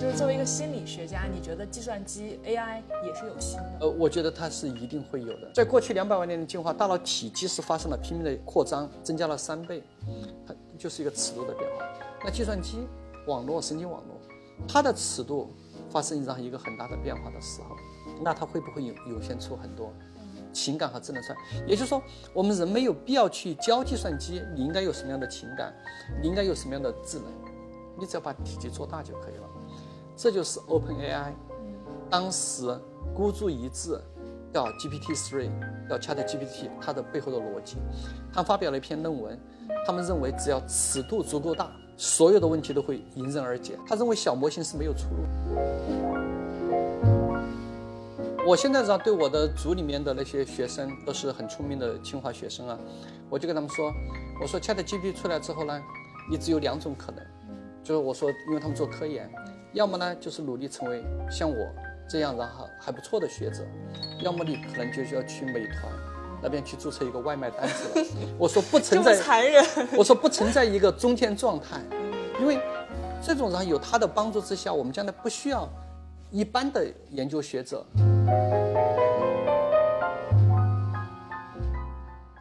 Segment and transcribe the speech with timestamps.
[0.00, 3.78] 就是作为一个心理学家，你觉得计算机 AI 也是有心的？
[3.80, 5.50] 呃，我觉得它是一定会有的。
[5.54, 9.82] 在过去两百万年的进化，大脑体积是发生了拼命的扩张，增加了三倍，
[10.46, 11.84] 它就是一个尺度的变化。
[12.24, 12.78] 那计算机
[13.26, 14.20] 网络、神经网络，
[14.68, 15.50] 它的尺度
[15.88, 17.76] 发生上一个很大的变化的时候，
[18.22, 19.92] 那它会不会有涌现出很多
[20.52, 21.38] 情感和智能出来？
[21.66, 22.02] 也就是说，
[22.34, 25.72] 我们人没有必要去教计算机你应该有什么样的情感，
[26.20, 27.26] 你应该有什么样的智能，
[28.00, 29.48] 你只要把体积做大就可以了。
[30.16, 31.32] 这就是 OpenAI
[32.08, 32.74] 当时
[33.14, 34.00] 孤注一掷
[34.52, 35.50] 要 GPT Three，
[35.88, 37.76] 要 ChatGPT 它的背后的逻辑。
[38.32, 39.38] 他发表了一篇论文，
[39.86, 43.78] 他们认为只要尺度足够大，所有的问题都会迎刃而解。
[43.86, 45.22] 他认为小模型是没有出路。
[48.46, 52.78] 我现在知道，对我的组里面的那些学生都是很聪明的清华学生啊，
[53.28, 53.92] 我就跟他们说，
[54.40, 55.80] 我说 ChatGPT 出来之后呢，
[56.28, 57.24] 你只有两种可能，
[57.82, 59.28] 就是我说，因为他们做科研，
[59.72, 61.56] 要么呢就是努力成为像我
[62.08, 63.64] 这样然后还不错的学者，
[64.22, 65.92] 要么你可能就需要去美团
[66.42, 68.06] 那边去注册一个外卖单子了。
[68.38, 69.64] 我说不 存在，残忍。
[69.96, 71.80] 我说不存在一个中间状态，
[72.40, 72.58] 因为
[73.22, 75.68] 这种人有他的帮助之下，我们将来不需要
[76.30, 77.84] 一般的研究学者。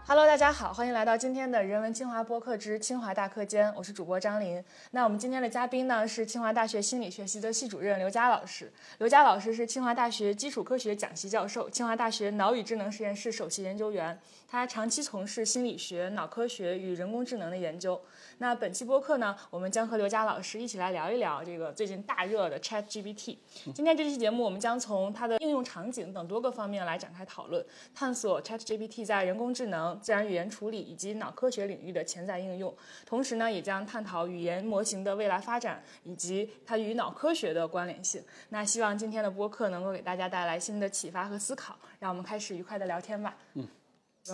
[0.10, 4.60] Hello，大家好，欢迎来到今天的人文清华播客之清华大课间，我是主播张琳。
[4.90, 8.74] 那我们今天的嘉宾呢是清华大学心理学系的系主任刘佳老师。
[8.98, 14.20] 刘佳老师是清华大学基础科学讲席教授，清华大学脑与智能实验室首席研究员。
[14.52, 18.02] 他长期从事心理学、脑科学与人工智能的研究。
[18.40, 23.38] 那本期播客呢，我们将和刘佳老师一起来聊一聊这个最近大热的 ChatGPT。
[23.76, 32.76] 今天这期节目，我们将从它的应用场景等多个方面来展开讨论，探索 ChatGPT 在人工智能、自然语言处理以及脑科学领域的潜在应用。
[33.06, 38.24] 同时呢，也将探讨语言模型的未来发展以及它与脑科学的关联性。
[38.50, 41.78] 那希望今天的播客能够给大家带来新的启发和思考。
[42.00, 43.36] 让我们开始愉快的聊天吧。
[43.56, 43.68] 嗯，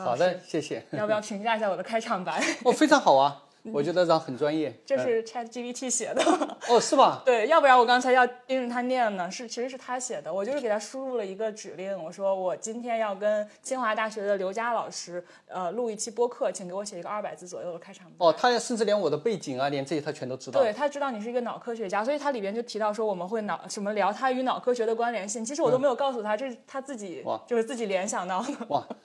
[0.03, 0.83] 好的，谢谢。
[0.91, 2.41] 要不要评价一下我的开场白？
[2.63, 3.41] 哦，非常好啊。
[3.73, 6.21] 我觉得这样很专业，这是 Chat GPT 写的
[6.69, 7.23] 哦，是吧？
[7.25, 9.31] 对，要不然我刚才要盯着他念呢。
[9.31, 18.23] 是，其实是他写的，我就是给他输入了一个指令，我说我今天要跟清华大学的刘佳老师呃录一期播客，请给我写一个二百字左右的开场白。
[18.27, 20.61] 哦，他甚至连我的背景啊，连这些他全都知道。
[20.61, 28.53] 对他知道你是一个脑科学家，所以他里边就提到说我们会脑什么聊他与脑科学的关联性，其实我都没有告诉他，这是他自己就是自己联想到的。
[28.67, 28.85] 哇。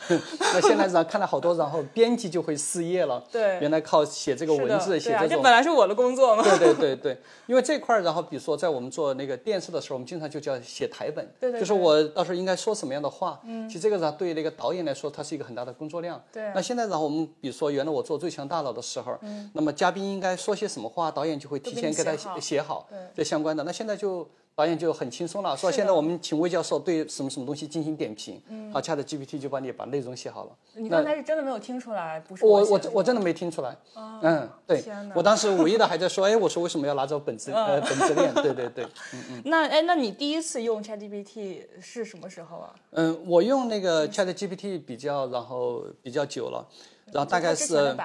[0.08, 3.22] 那现在然后看了好多，然后编辑就会失业了。
[3.30, 6.42] 对，原来靠写这个文字，写这种，这本来是我的工作嘛。
[6.42, 11.30] 对对对对，因为这块儿，然后比如说在我们做那个电视的时候，我们经常就叫写台本。
[11.38, 11.60] 对对。
[11.60, 13.38] 就是我到时候应该说什么样的话。
[13.44, 13.68] 嗯。
[13.68, 16.18] 其实这个呢对于那个导演来说，它是一个很大的工作量。
[16.32, 16.50] 对。
[16.54, 19.50] 那现在然后我们比如说原来我做最强大脑的时候，嗯。
[19.52, 23.62] 那么嘉宾应该说些什么话，导演就会提前给他写好，这相关的。
[23.64, 24.26] 那现在就。
[24.60, 30.50] 导演就很轻松了，说现在我们请魏教授对什么什么东西进行点评，嗯好，Chat GPT 就帮你把内容写好了。
[30.74, 33.74] 你刚才是真的没有听出来，不是我我我真的没听出来。
[34.22, 34.84] 嗯，对，
[35.14, 38.34] 我当时唯一的还在说， 哎，我说为什么要拿着本子呃本子练？
[38.34, 38.84] 对对对，
[39.14, 39.42] 嗯嗯。
[39.48, 42.74] 那哎，那你第一次用 Chat GPT 是什么时候啊？
[42.90, 46.68] 嗯，我用那个 Chat GPT 比较，然后比较久了。
[47.12, 47.96] 然后大概是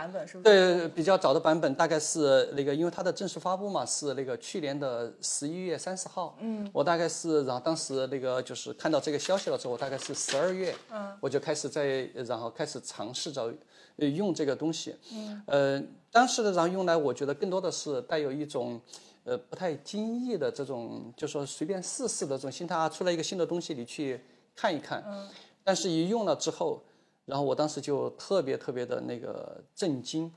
[0.44, 6.36] 对比较早的版本，大概是那个，因为它的正式发布嘛是那个去年的十一月三十号。
[6.40, 13.54] 嗯，我大概是然后当时那个就是看到这个消息了之后，我大概是十二月，嗯，我就开始在然后开始尝试着
[13.98, 14.96] 用这个东西。
[15.14, 18.82] 嗯，呃，当时的然后用来，我觉得更多的是带有一种
[19.24, 24.20] 呃不太经意的这种，就说随便试试的这种心态啊，出来一个新的东西你去
[24.56, 25.04] 看一看。
[25.08, 25.30] 嗯，
[25.64, 26.82] 但是一用了之后。
[27.26, 30.32] 然后我当时就特别特别的那个震惊，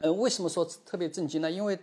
[0.00, 1.50] 嗯，为什么说特别震惊呢？
[1.50, 1.78] 因为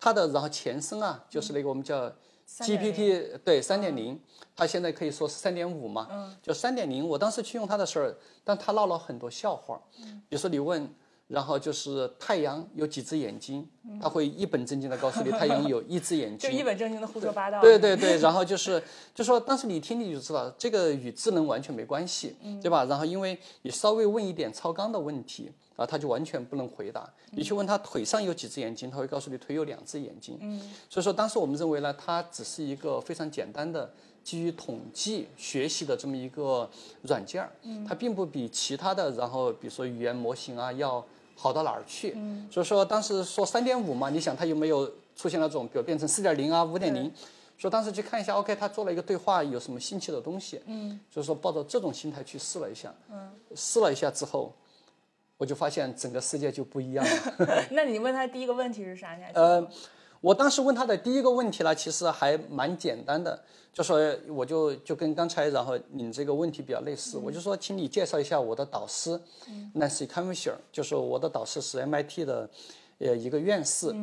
[0.00, 2.10] 它的然后前身啊，就是那个我们叫
[2.48, 4.20] GPT，对，三点零，
[4.54, 7.06] 它现在可以说是三点五嘛，嗯，就三点零。
[7.06, 8.12] 我当时去用它的时候，
[8.44, 10.88] 但它闹了很多笑话，嗯，比如说你问。
[11.28, 13.68] 然后就是太阳有几只眼睛，
[14.00, 17.60] 他会一本正经的告诉你太阳有一只眼 睛，就一本正经的胡说八道。
[17.60, 18.80] 对对对，然后就是
[19.12, 22.84] 就说，当时你听你就知道，这个与智能完全没关系，对吧？
[22.84, 27.12] 然后因为你稍微问一点超纲的问题啊，他就完全不能回答。
[27.32, 30.38] 你去问他腿上有几只眼睛，他会告诉你腿有两只眼睛。
[30.40, 33.92] 嗯，所以说当时我们认为呢，它只是一个非常简单的
[34.22, 36.70] 基于统计学习的这么一个
[37.02, 37.50] 软件儿，
[37.84, 41.04] 它并不比其他的，然后比如说语言模型啊要。
[41.36, 42.14] 好到哪儿去？
[42.16, 47.12] 嗯，所以说当时说三点五嘛，你想它有没有出现那种，比如变成四点零啊、五点零？
[47.58, 50.60] 说当时去看一下，OK，他做了一个对话，有什么新奇的东西？
[50.66, 52.92] 嗯，所以说抱着这种心态去试了一下。
[53.10, 54.52] 嗯，试了一下之后，
[55.38, 57.64] 我就发现整个世界就不一样了。
[57.72, 59.16] 那你问他第一个问题是啥？
[59.32, 59.66] 呃，
[60.20, 63.38] 我当时问他的第一个问题呢，其实还蛮简单的，
[63.72, 63.98] 就说
[64.28, 69.20] 我就就跟刚才然后你这个问题比较类似，我就说，请你介绍一下我的导师
[69.74, 72.48] ，Nancy c a m i s h e r 就是我的导师是 MIT 的
[72.98, 73.94] 呃一个院士，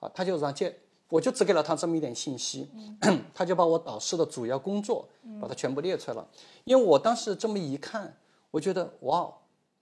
[0.00, 0.74] 啊，他就让介，
[1.08, 2.68] 我就只给了他这么一点信息，
[3.34, 5.06] 他就把我导师的主要工作
[5.40, 6.26] 把它全部列出来了，
[6.64, 8.16] 因为我当时这么一看，
[8.50, 9.30] 我觉得哇，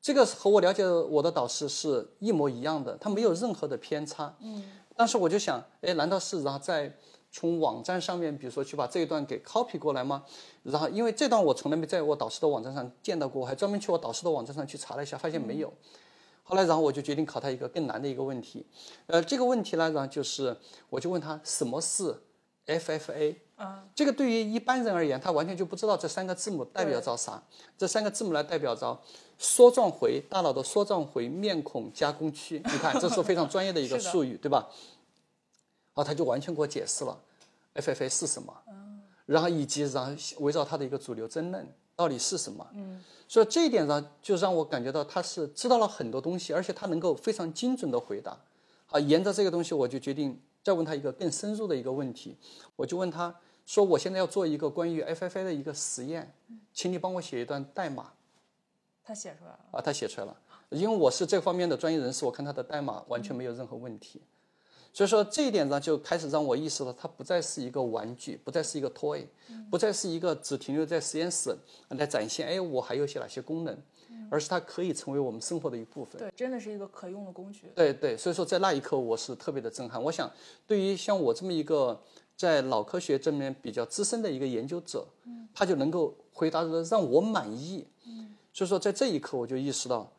[0.02, 4.62] 这个和我了解我的导师是一模一样的，他没有任何的偏差，嗯。
[4.98, 6.92] 当时我就想，哎，难道是然后在
[7.30, 10.24] 从网站上面，比如说去把这一段给 copy 过来吗？
[10.64, 15.72] 然后因为这段我从来没在我导师的网站上见到过，我还专门去我导师的网站上去查了一下，发现没有。
[16.42, 18.66] 后来然后我就决定考他一个更难的一个问题，
[19.06, 20.56] 呃，这个问题呢，然后就是
[20.90, 22.12] 我就问他什么是
[22.66, 23.36] FFA？
[23.54, 27.40] 啊，这个对于一般人而言，他完全就不知道这三个字母代表着啥。
[27.76, 28.98] 这三个字母来代表着。
[29.40, 34.68] 梭状回大脑的缩状回面孔加工区， 你看这是非常专业的一个术语，对吧？
[35.94, 37.16] 然后他就完全给我解释了
[37.74, 38.52] ，FFA 是什么，
[39.26, 42.66] 然后以及然后围绕它的一个主流争论到底是什么。
[42.74, 48.36] 嗯，所以这一点上就让我感觉到他是知道了很多东西，而且他能够非常精准的回答。
[48.90, 52.36] 啊，沿着这个东西，我就决定再问他一个更深入的一个问题，
[52.76, 53.34] 我就问他
[53.66, 56.32] 说：“我现在要做一个关于 FFA 的一个实验，
[56.72, 58.12] 请你帮我写一段代码。”
[59.08, 60.36] 他写出来了啊，他写出来了，
[60.68, 64.20] 因为我是这方面的专业人士，我看他的代码完全没有任何问题，
[64.92, 69.24] 所以说这一点上就开始让我意识到，它不再是一个玩具，不再是一个 toy，
[69.70, 71.56] 不再是一个只停留在实验室
[71.88, 73.74] 来展现，哎，我还有些哪些功能，
[74.30, 76.18] 而是它可以成为我们生活的一部分。
[76.18, 77.72] 对，真的是一个可用的工具。
[77.74, 80.02] 对对，所以说在那一刻我是特别的震撼。
[80.02, 80.30] 我想，
[80.66, 81.98] 对于像我这么一个
[82.36, 85.06] 在脑科学这面比较资深的一个研究者，
[85.54, 87.86] 他就能够回答的让我满意。
[88.58, 90.10] 所以说，在这一刻，我就意识到，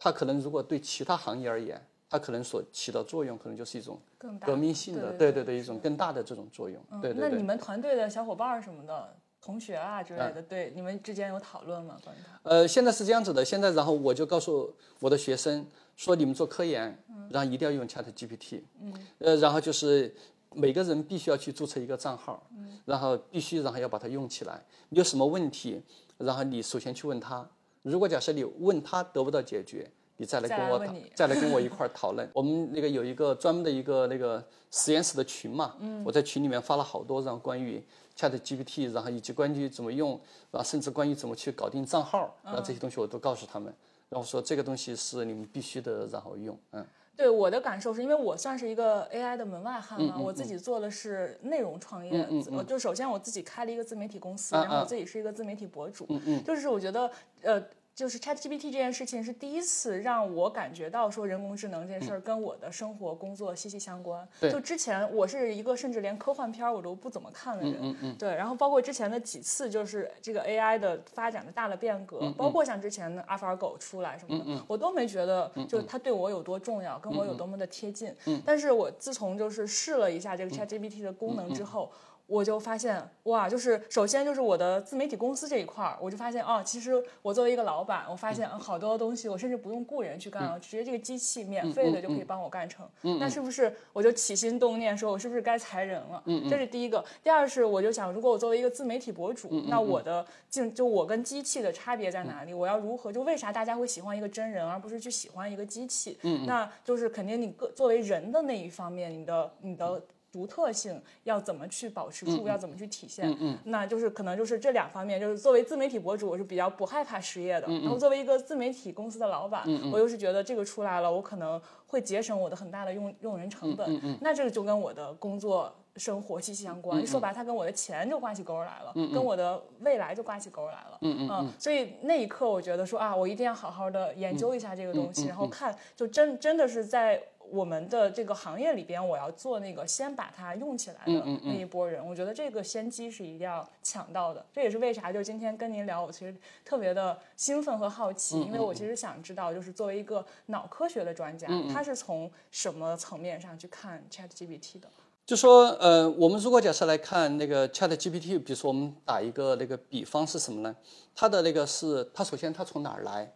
[0.00, 1.80] 它可能如果对其他行业而言，
[2.10, 4.00] 它可能所起的作用，可能就是一种
[4.44, 6.82] 革命性的，对对对，一种更大的这种作用。
[7.00, 7.30] 对对对。
[7.30, 11.96] 那你们团队的小伙伴什么的，同学啊之类的，对你们之间有讨论吗？
[12.02, 12.50] 关于它？
[12.50, 15.64] 呃，现在是这样子的，现在然后我就告诉我的学生
[15.94, 17.00] 说，你们做科研，
[17.30, 18.62] 然后一定要用 Chat GPT。
[18.80, 18.92] 嗯。
[19.20, 20.12] 呃，然后就是
[20.52, 22.44] 每个人必须要去注册一个账号，
[22.86, 24.64] 然后必须然后要把它用起来。
[24.88, 25.80] 你有什么问题，
[26.18, 27.48] 然后你首先去问他。
[27.84, 30.78] 如果假设你问他得不到解决，你再来跟我
[31.14, 32.28] 再来跟我一块儿讨论。
[32.32, 37.82] 我们那个有一个专门的一个那个实验室的群嘛，我在群里面发了好多，然后关于
[38.16, 40.18] Chat GPT，然后以及关于怎么用，
[40.50, 43.72] 然后甚至关于怎么去搞定账号，然后这些东西我都告诉他们，
[44.08, 46.84] 然后说这个东西是你们必须的，然后用，嗯。
[47.16, 56.06] 对我的感受是因为我算是一个 AI 的门外汉嘛，我自己做的是内容创业，我就首先我自己开了一个自媒体公司，然后我自己是一个自媒体博主，
[56.44, 57.10] 就是我觉得
[57.42, 57.62] 呃。
[57.94, 64.26] 就是 ChatGPT 这件事情是第一次让我感觉到说人工智能这件事儿跟我的生活工作息息相关。
[64.40, 67.76] 就之前我是一个甚至连科幻片我都不怎么看的人。
[67.80, 68.16] 嗯嗯。
[68.18, 78.12] 对，然后包括之前的几次就是这个 AI 的发展的大的变革，包括像之前的阿尔法狗出来什么的，我都没觉得就是它对我有多重要，跟我有多么的贴近。
[78.26, 78.42] 嗯。
[78.44, 81.92] 但是我自从就是试了一下这个 ChatGPT 的功能之后。
[82.26, 92.88] 我就发现哇，就是首先就是我的自媒体公司这一块儿，我就发现哦，其实我作为一个老板，我发现好多东西我甚至不用雇人去干了，直接这个机器免费的就可以帮我干成。
[93.20, 96.22] 那是不是我就起心动念说，我是不是该裁人了？
[96.48, 97.04] 这是第一个。
[97.22, 102.54] 第二是我就想，如果我作为一个自媒体博主，那我的竞就我跟机器的差别在哪里？
[102.54, 106.18] 我要如何就为啥大家会喜欢一个真人，而不是去喜欢一个机器？
[106.46, 110.02] 那就是肯定你个作为人的那一方面，你的你的。
[110.34, 112.48] 独特性要怎么去保持住？
[112.48, 113.32] 要怎么去体现？
[113.38, 115.20] 嗯那就是可能就是这两方面。
[115.20, 117.68] 就是作为自媒体博主，我是比较不害怕失业的。
[117.68, 119.62] 然后作为一个自媒体公司的老板，
[119.92, 123.88] 我又是觉得这个出来了，我可能会节省我的很大的用用人成本。
[124.02, 127.06] 嗯那这个就跟我的工作生活息息相关。
[127.06, 130.98] 说白了，它跟我的钱就挂起钩来了，跟我的未来就挂起钩来了。
[131.02, 131.52] 嗯嗯。
[131.60, 137.22] 所以那一刻，我觉得说啊，我一定要好好的研究一下这个东西，然后看，就真真的是在。
[137.54, 144.44] 我们的这个行业里边，我要做那个先把它用起来的那一波人，我觉得这个先机是一定要抢到的。
[144.52, 146.34] 这也是为啥，就是今天跟您聊，我其实
[146.64, 154.88] 特别的兴奋和好奇，因为我其实想知道，就是作为一个脑科学的专家，他是从什么层面上去看 ChatGPT 的？
[155.24, 160.74] 就说，呃，我们如果假设来看那个 ChatGPT，比如说我们打一个那个比方是什么呢？
[161.14, 163.32] 它的那个是，它首先它从哪儿来？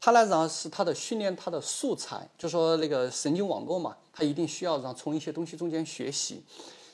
[0.00, 6.42] 它呢，然后是它的训练，它的素材，就说那个神经网络嘛，它一定需要让从一些东西中间学习。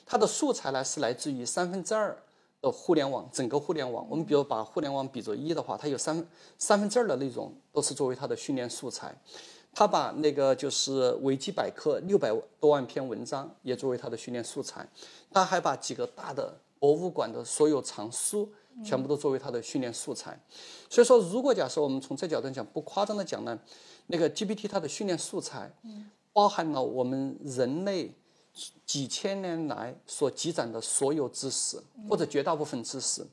[0.05, 2.15] 它的素材呢是来自于三分之二
[2.61, 4.05] 的互联网，整个互联网。
[4.09, 9.15] 我们比如把互联网比作一的话，它有三三分之二的内容都是作为它的训练素材。
[9.73, 14.87] 他把那个就是维基百科六百多万篇文章也作为他的训练素材，
[15.31, 18.51] 他还把几个大的博物馆的所有藏书
[18.83, 20.39] 全部都作为他的训练素材。
[20.89, 23.57] 所以说，如果假设我们从这角度讲，不夸张的讲呢，
[24.07, 25.71] 那个 GPT 它的训练素材，
[26.33, 28.13] 包含了我们人类
[28.85, 33.25] 几千年来所积攒的所有知识，或者绝大部分知识。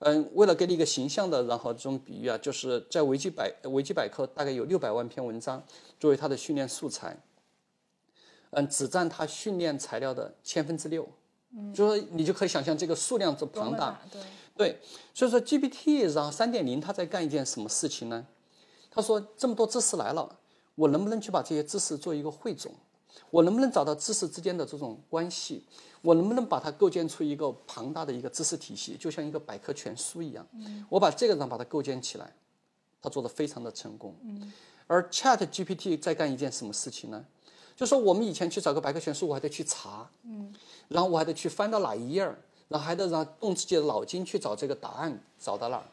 [0.00, 5.62] 嗯，为了给你一个形象的，然后这种比喻啊，就是在维基百维基百科大概有六百万篇文章
[5.98, 7.18] 作为它的训练素材，
[8.50, 11.08] 嗯，只占它训练材料的千分之六，
[11.56, 14.20] 嗯，就说你就可以想象这个数量之庞大，对，
[14.56, 14.80] 对，
[15.12, 18.26] 所以说 GPT 然后三点零它在干一件什么事情呢？
[18.90, 20.38] 他说这么多知识来了，
[20.74, 22.74] 我能不能去把这些知识做一个汇总？
[23.30, 25.64] 我能不能找到知识之间的这种关系？
[26.02, 30.46] 我能不能把它构建出一个庞大的一个知识体系，就像一个百科全书一样？
[30.88, 32.32] 我把这个人把它构建起来，
[33.02, 34.14] 他做的非常的成功。
[34.86, 37.24] 而 Chat GPT 在干一件什么事情呢？
[37.74, 40.08] 就说我们以前去找个百科全书，我还得去查，
[40.88, 45.84] 然后我还得去翻到哪一页儿，然后还得让动自己的脑筋去找这个答案，找到哪儿。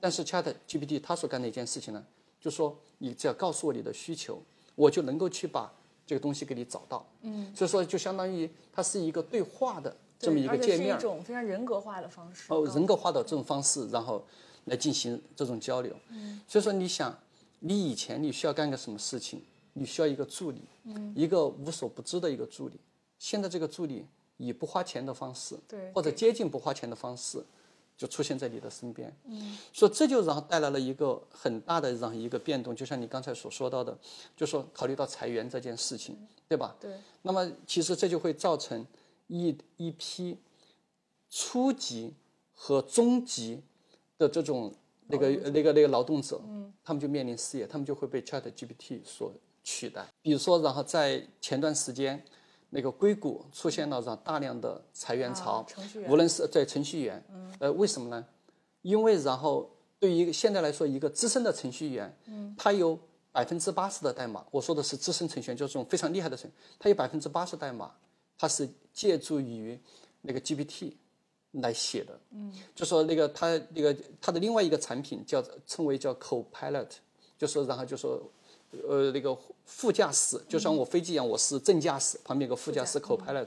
[0.00, 2.04] 但是 Chat GPT 它所干的一件事情呢，
[2.40, 4.42] 就说你只要告诉我你的需求，
[4.74, 5.72] 我就能够去把。
[6.04, 12.52] 这个东西给你找到，嗯，所以说就相当于它是一个对话的这么一个界面，是一种非常人格化的方式。
[12.52, 14.22] 哦，人格化的这种方式，然后
[14.64, 15.94] 来进行这种交流。
[16.08, 17.16] 嗯，所以说你想，
[17.60, 19.40] 你以前你需要干个什么事情，
[19.74, 22.78] 你需要一个助理，嗯，一个无所不知的一个助理。
[23.18, 24.04] 现在这个助理
[24.46, 27.44] 以不花钱的方式，对，或者接近不花钱的方式。
[27.94, 33.96] 就出现在你的身边，嗯，所以这就然后带来了一个很大的让一个变动，就像你刚才所说到的，
[34.36, 36.16] 就说考虑到裁员这件事情，
[36.48, 36.74] 对吧？
[36.80, 36.90] 对。
[37.20, 38.84] 那么其实这就会造成
[39.28, 40.36] 一一批
[41.30, 42.14] 初级
[42.54, 43.62] 和中级
[44.18, 44.74] 的这种
[45.06, 49.32] 那个那个那个劳动者，嗯，他们就面临失业，他们就会被 Chat GPT 所
[49.62, 50.08] 取代。
[50.22, 52.24] 比如说，然后在前段时间。
[52.74, 55.64] 那个硅谷出现了让大量的裁员潮，
[56.08, 57.22] 无论是在程序员，
[57.58, 58.24] 呃，为什么呢？
[58.80, 62.16] 因为然后对于现在来说，一个资深的程序员，
[62.56, 62.98] 他有
[63.30, 67.92] 百分之八十的代码，我说的是资深程序员，就是这种非常厉害的程，他有百分之八十代码，
[68.38, 69.78] 他是借助于
[70.22, 70.94] 那个 GPT
[71.50, 72.18] 来写的，
[72.74, 76.88] 就说那个他那个他的另外一个产品叫称为叫 Copilot，
[77.36, 78.18] 就说然后就说。
[78.88, 79.36] 呃，那个
[79.66, 83.46] 副驾驶就像我飞机一样，我是正驾驶，旁边有个副驾驶 co-pilot。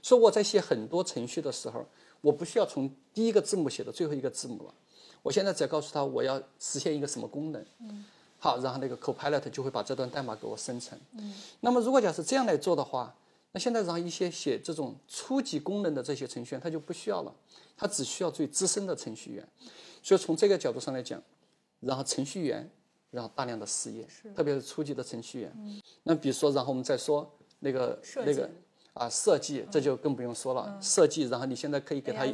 [0.00, 1.84] 所以我在写很多程序的时候，
[2.22, 4.74] 我不需要从第一个字母写到最后一个字母了。
[5.22, 7.64] 我现在只要告诉他我要实现一个什么功能，
[8.38, 10.98] 好，然后那个 co-pilot 就会把这段代码给我生成。
[11.60, 13.14] 那么如果假设这样来做的话，
[13.52, 17.34] 那现在让一些写这种初级功能的这些程序员他就不需要了，
[17.76, 19.46] 他只需要最资深的程序员。
[20.02, 21.22] 所以从这个角度上来讲，
[21.80, 22.70] 然后程序员。
[23.12, 25.82] 然后大量的失业，特别是初级的程序员。
[26.02, 28.50] 那比如说，然后我们再说那个那个
[28.94, 30.78] 啊设计，这就更不用说了。
[30.80, 32.26] 设计，然后你现在可以给他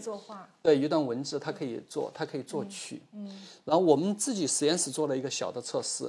[0.62, 3.02] 对一段文字，它可以做，它可以作曲。
[3.12, 3.28] 嗯。
[3.64, 6.08] 然后我们自己实验室做了一个小的测试，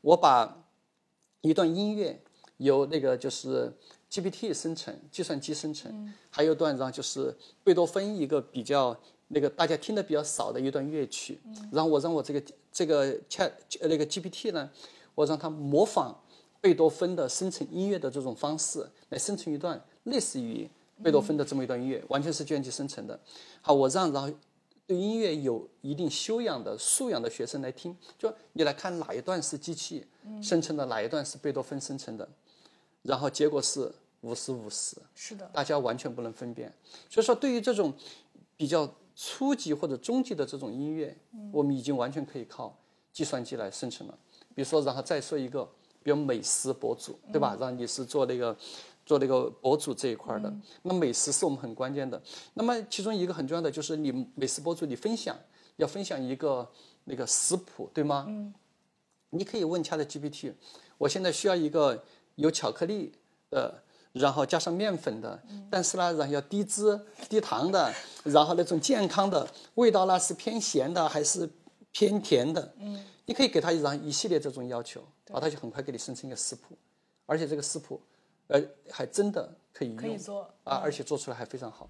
[0.00, 0.64] 我把
[1.42, 2.18] 一段音乐
[2.56, 3.70] 由那个就是
[4.10, 8.98] GPT 生成，计算机生成，还有段然后就是贝多芬一个比较。
[9.28, 11.40] 那个大家听的比较少的一段乐曲，
[11.72, 14.70] 然后我让我这个这个 Chat 那个 GPT 呢，
[15.16, 16.16] 我让它模仿
[16.60, 20.70] 贝多芬的生成音乐的这种方式来生成一段类似于
[21.02, 23.18] 贝多芬的这么一段音乐，完全是计算机生成的。
[23.60, 24.32] 好，我让然后
[24.86, 30.06] 对音乐有一定修养的素养的学生来听，就你来看哪一段是机器
[30.40, 32.28] 生成的，哪一段是贝多芬生成的，
[33.02, 36.72] 然后结果是五十五十，是的，大家完全不能分辨。
[37.10, 37.92] 所以说，对于这种
[38.56, 38.88] 比较。
[39.16, 41.16] 初级或者中级的这种音乐，
[41.50, 42.78] 我们已经完全可以靠
[43.14, 44.18] 计算机来生成了。
[44.54, 45.64] 比如说，然后再说一个，
[46.02, 47.56] 比如美食博主，对吧？
[47.58, 48.54] 让你是做那个
[49.06, 50.54] 做那个博主这一块的。
[50.82, 52.22] 那美食是我们很关键的。
[52.52, 55.34] 那么其中一个很重要的就是你美食博主，你分享
[55.76, 56.70] 要分享一个
[57.04, 58.26] 那个食谱，对吗？
[58.28, 58.52] 嗯。
[59.30, 60.52] 你可以问他的 GPT，
[60.98, 62.04] 我现在需要一个
[62.34, 63.12] 有巧克力
[63.48, 63.82] 的。
[64.18, 67.92] 然后加上面粉的，但是呢，然后要低脂低糖的，
[68.24, 71.48] 然后那种健康的味道呢是偏咸的还是
[71.92, 72.74] 偏甜的？
[72.78, 76.76] 嗯，你可以给他一张一系列这种要求，啊，他就很快给你生成一个食谱，
[77.26, 78.00] 而且这个食谱，
[78.48, 81.88] 呃，还真的可以用，可以做啊，而且做出来还非常好。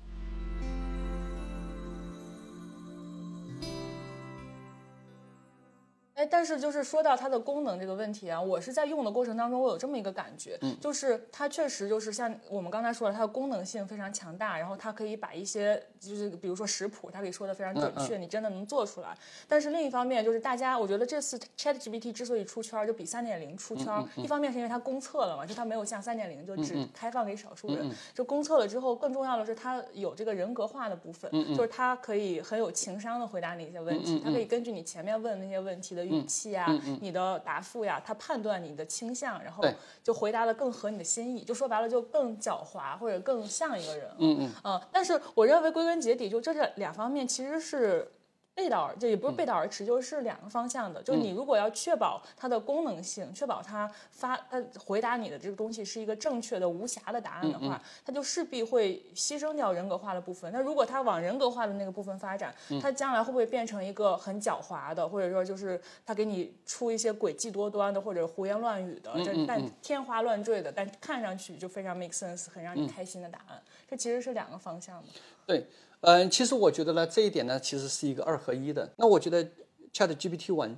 [6.31, 19.17] 但是就是说到它的功能这个问题啊，我是在用的过程当中，我有这么一个感觉，就是它确实就是像我们刚才说的，它的功能性非常强大，然后它可以把一些就是比如说食谱，它可以说的非常准确，你真的能做出来。
[19.49, 36.67] 但是另一方面，就是大家我觉得这次 ChatGPT 之所以出圈，就比三点零出圈，一方面是因为它公测了嘛，就它没有像三点零就只开放给少数人，就公测了之后，更重要的是它有这个人格化的部分，就是它可以很有情商的回答你一些问题，它可以根据你前面问那些问题的语气啊。
[37.01, 39.65] 你的答复呀，他判断你的倾向，然后
[40.03, 44.11] 就回答的更合你的心意，就说白了就更狡猾或者更像一个人。
[44.19, 44.81] 嗯嗯。
[44.91, 48.11] 但是我认为归根结底，就这这两方面其实是。
[48.57, 51.03] 背道而，这也不是背道而驰，就是两个方向的。
[51.03, 60.51] 就是你如果要确保它的功能性，确保它发它回答你的这个东西是一个正确的、无瑕的答案的话，它就势必会牺牲掉人格化的部分。
[60.53, 69.13] 那如果它往人格化的那个部分发展，它将来会不会变成一个很狡猾的，或者说就是它给你出一些诡计多端的，或者胡言乱语的，
[69.47, 73.61] 但天花乱坠的，但看上去就非常 make sense，很让你开心的答案？
[73.87, 75.09] 这其实是两个方向的。
[75.45, 75.67] 对。
[76.07, 78.89] 嗯，其实我觉得呢，这一点呢，其实是一个二合一的。
[78.97, 79.45] 那我觉得
[79.93, 80.77] Chat GPT One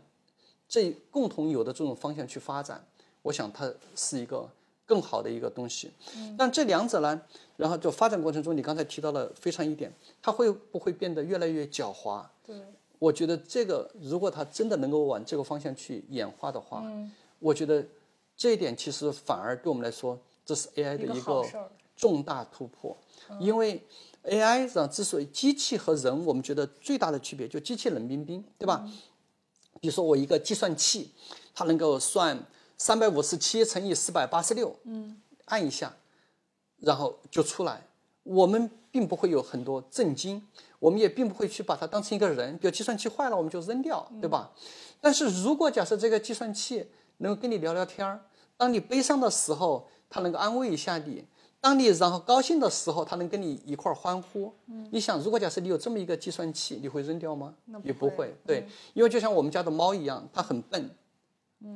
[0.66, 2.82] 这共同有的这种方向去发展，
[3.20, 4.48] 我想它是一个
[4.86, 5.90] 更好的一个东西。
[6.38, 7.20] 但这两者呢，
[7.58, 9.92] 然后就发展过程中，你刚才提到了非常一点，
[10.22, 12.24] 它会不会变得越来越狡猾？
[12.46, 12.56] 对，
[12.98, 16.82] 我觉得这个如果它真的能够往这个方向去演化的话，
[17.38, 17.84] 我觉得
[18.34, 21.44] 这一点其实反而对我们来说，这是 AI 的一个
[21.94, 22.96] 重大突破，
[23.38, 23.82] 因为。
[24.24, 28.86] AI 上之所以机器和人，我们觉得最大的区别就机器冷冰冰，对吧？
[29.80, 31.12] 比如说我一个计算器，
[31.54, 32.46] 它能够算
[32.76, 35.94] 三百五十七乘以四百八十六，嗯，按一下，
[36.78, 37.86] 然后就出来。
[38.24, 40.46] 我们并不会有很多震惊，
[40.78, 42.58] 我们也并不会去把它当成一个人。
[42.58, 44.52] 比如计算器坏了，我们就扔掉，对吧？
[45.00, 51.24] 但是如果假设这个计算器能够跟你聊聊天儿，当你悲伤的时候，它能够安慰一下你。
[51.60, 54.52] 当你然后高兴的时候，他能跟你一块儿欢呼。
[54.92, 57.52] 你想，如果假设你有这么一个计算器，你会扔掉吗？
[57.82, 58.32] 也不会。
[58.46, 60.88] 对，因为就像我们家的猫一样，它很笨，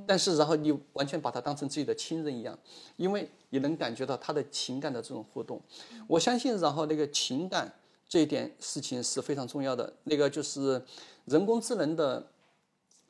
[0.07, 2.57] 但是然后你完全把它当成自己的亲人一样，
[2.97, 5.61] 因为你能感觉到它的情感的这种互动。
[6.07, 7.75] 我相信，然后那个情感
[8.09, 9.93] 这一点事情是非常重要的。
[10.05, 10.81] 那个就是
[11.25, 12.25] 人工智能的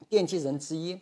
[0.08, 0.98] 奠基人之一，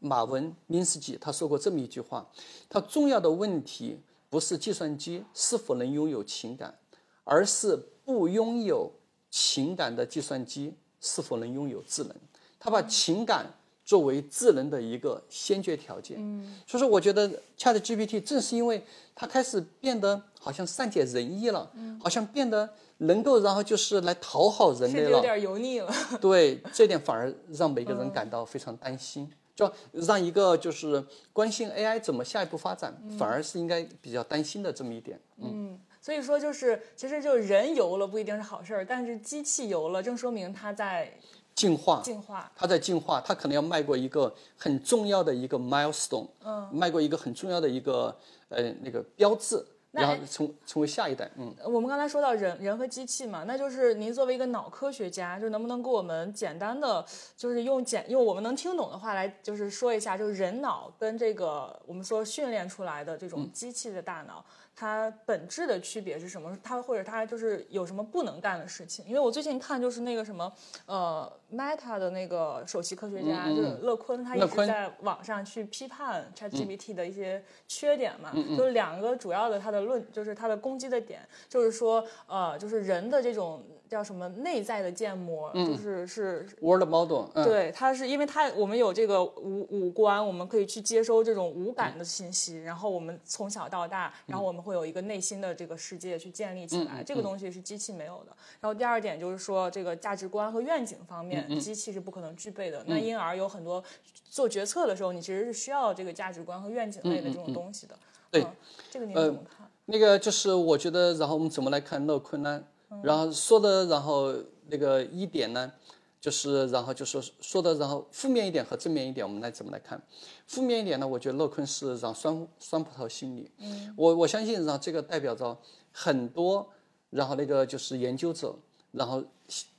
[0.00, 2.30] 马文明斯基他说过这么一句话：，
[2.68, 3.98] 他重要的问题。
[4.34, 6.76] 不是计算机是否能拥有情感，
[7.22, 8.90] 而是不拥有
[9.30, 12.16] 情感的计算机是否能拥有智能。
[12.58, 13.46] 他把情感
[13.84, 16.16] 作为智能的一个先决条件。
[16.18, 21.70] 嗯，所以说我觉得 Chat GPT 正是因为它开始变得好像善解人意了，
[22.02, 25.94] 好像变得能够然后就是来讨好人类了，有点油腻了。
[26.20, 29.30] 对，这点反而让每个人感到非常担心。
[29.54, 35.20] 就让一个就是关心 AI 怎么下一步发展，反而是应该比较担心的这么一点。
[35.38, 41.12] 嗯，所以说就是，其实就人游了不一定是好事儿，但是机器游了，正说明它在
[41.54, 42.02] 进化。
[42.02, 48.16] 进化，它在进化，它可能要迈过一个很重要的一个 milestone，嗯，迈过一个很重要的一个
[48.48, 49.64] 呃那个标志。
[50.02, 57.04] 然后成成为下一代，嗯，我们刚才说到人人和机器嘛，那就是您作为一个脑科学家，就能不能给我们简单的，
[57.36, 64.44] 就是用简用我们能听懂的话来，就是说一下，就是人脑跟这个我们说训练出来的这种机器的大脑。
[64.76, 66.56] 它本质的区别是什么？
[66.62, 69.04] 它或者它就是有什么不能干的事情？
[69.06, 70.52] 因为我最近看就是那个什么，
[70.86, 78.32] 呃，Meta 的那个首席科学家就是乐坤，他一直在网上去批判 ChatGPT 的一些缺点嘛。
[78.56, 83.62] 就是两个主要的他的论，就是他的攻击的点，就是说，呃，就是人的这种。
[83.88, 87.26] 叫什么内在的建模，就是是 World Model。
[87.44, 98.34] 对，它是因为它我们有这个五五官，我们可以去接收这种五感的信息，然后我们从小到大，然后我们会有一个内心的这个世界去建立起来，这个东西是机器没有的。
[98.60, 102.82] 然后第二点就是说，这个价值观和愿景方面，机器是不可能具备的。
[102.86, 103.82] 那因而有很多
[104.28, 107.94] 做决策的时候，你其实是需要这个价值观和愿景类的这种东西的。
[108.30, 108.44] 对，
[108.90, 109.68] 这个您怎么看？
[109.86, 112.64] 那个就是我觉得，然后我们怎么来看乐坤呢？
[113.02, 114.34] 然后说的，然后
[114.68, 115.72] 那个一点呢，
[116.20, 120.02] 就是然后就是说的，然后负面一点和正面一点，我们来怎么来看？
[120.46, 123.50] 负面一点呢，我觉得乐坤是让酸酸葡萄心理。
[123.58, 125.56] 嗯，我我相信，让这个代表着
[125.92, 126.66] 很多，
[127.10, 128.56] 然后那个就是研究者，
[128.92, 129.22] 然后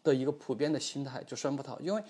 [0.04, 1.80] 的一个普遍的心态，就酸葡萄。
[1.80, 2.04] 因为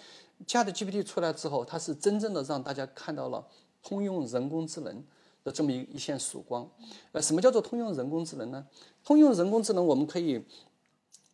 [0.46, 3.46] Chat GPT 出来之后，它是真正的让大家看到了
[3.82, 5.04] 通用人工智能
[5.46, 6.70] 的这么一一线曙光。
[7.14, 8.66] 呃，什么叫做通用人工智能呢？
[9.04, 10.44] 通用人工智能，我们可以。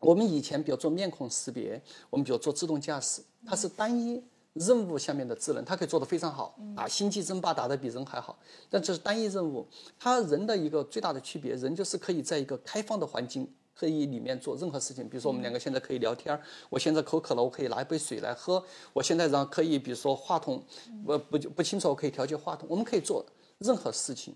[0.02, 4.22] 我们以前比如做面孔识别，我们比如做自动驾驶，它是单一
[4.54, 6.88] 任务下面的智能，它可以做得非常好啊！
[6.88, 8.38] 星际争霸打得比人还好，
[8.70, 9.66] 但这是单一任务。
[9.98, 15.08] 它人的一个最大的区别，人就是可以在一个开放的环境，可以里面做任何事情。
[15.08, 16.38] 比如说我们两个现在可以聊天
[16.70, 18.62] 我现在口渴了，我可以拿一杯水来喝。
[18.92, 20.62] 我现在然后可以，比如说话筒，
[21.06, 22.68] 我不不清楚，我可以调节话筒。
[22.70, 23.24] 我们可以做
[23.60, 24.36] 任何事情，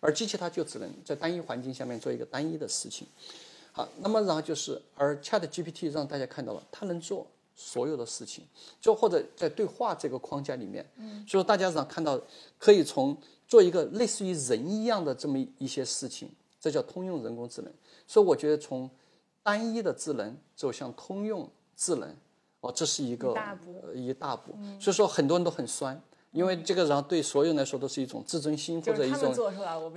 [0.00, 3.06] 而机器它就只能在单一环境下面做一个单一的事情。
[3.72, 7.26] 好，那么然后就是，而 Chat GPT 让大家看到了，它能做。
[7.54, 8.44] 所有的事情，
[8.80, 12.18] 就或者在对话这个框架里面，嗯，所以说大家想看到，
[12.58, 17.70] 可以从做一个类似于人一样的这么一些事情，这叫通用人工智能。
[18.06, 18.90] 所以我觉得从
[19.42, 22.16] 单一的智能走向通用智能，
[22.62, 23.36] 哦，这是一个
[23.94, 24.56] 一大步。
[24.80, 26.02] 所以说很多人都很酸，
[26.32, 29.34] 因为这个然后对所有人来说都是一种自尊心或者一种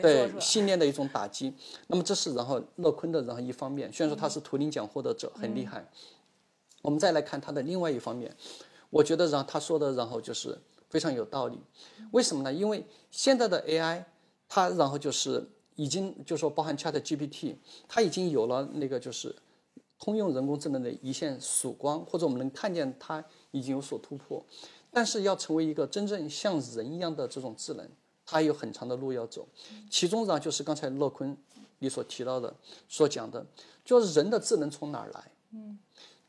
[0.02, 1.54] 对信念的一种打击。
[1.88, 5.90] 那么这是然后乐坤的然后一方面，虽然说他是图灵奖获得者，很厉害。
[6.82, 8.36] 我们再来看他的另外一方面，
[8.90, 10.56] 我觉得，然后他说的，然后就是
[10.90, 11.58] 非常有道理。
[12.12, 12.54] 为什么呢？
[12.54, 14.04] 因为现在的 AI，
[14.48, 17.56] 它然后就是已经就说包含 Chat GPT，
[17.88, 19.36] 它已经有了那个就是
[19.98, 24.46] 通用人工智能的一线曙光，或者我们能看见它已经有所突破。
[24.96, 27.86] 但是要成为一个真正像人一样的这种智能，
[28.26, 29.46] 它还有很长的路要走。
[29.90, 31.38] 其中呢，就是刚才乐坤
[31.80, 32.56] 你所提到的
[32.88, 33.46] 所讲的，
[33.84, 35.32] 就是人的智能从哪儿来？
[35.52, 35.78] 嗯。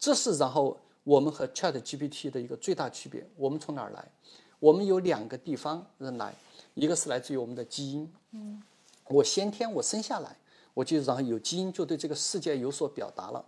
[0.00, 3.24] 这是然后我们和 Chat GPT 的一个最大区别。
[3.36, 4.04] 我们从哪儿来？
[4.58, 6.34] 我们有两个地方人来，
[6.74, 8.12] 一个是来自于我们的基因。
[8.32, 8.60] 嗯，
[9.06, 10.36] 我先天我生下来，
[10.74, 13.44] 我就然后有基因就对这个世界有所表达了。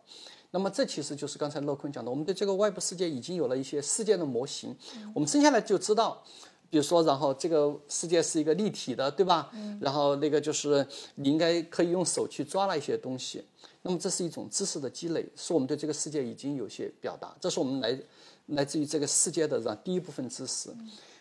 [0.51, 4.75] 那么这其实就是刚才乐坤讲的，我们对这个外部世界已经有了一些世界的模型。
[5.15, 6.23] 我们生下来就知道，
[6.71, 9.51] 比如说，然后这个世界是一个立体的，对吧？
[9.53, 9.79] 嗯。
[9.81, 13.45] 然后那个就是你应该可以用手去抓那些东西。
[13.83, 17.99] 那么这是一种知识的积累，是我们对这个世界已经有些表达，这是我们来
[18.47, 20.71] 来自于这个世界的这样第一部分知识，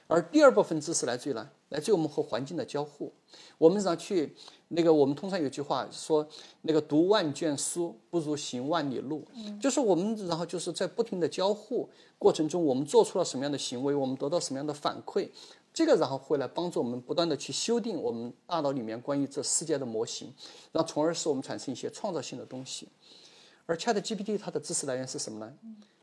[0.08, 3.14] 而第二部分知识来自于呢，来自于我们和环境的交互。
[3.58, 4.36] 我们让去
[4.70, 6.28] 那个，我们通常有句话说，
[6.64, 9.26] 那个读万卷书不如行万里路，
[9.62, 15.30] 就是我们然后就是在不停的交互过程中，我们做出了什么样的行为，我们得到什么样的反馈。
[15.74, 20.34] 这个然后会来帮助我们不断的去修订我们大脑里面关于这世界的模型，
[20.72, 22.88] 然后从而使我们产生一些创造性的东西。
[23.68, 25.54] 而 Chat GPT 它的知识来源是什么呢？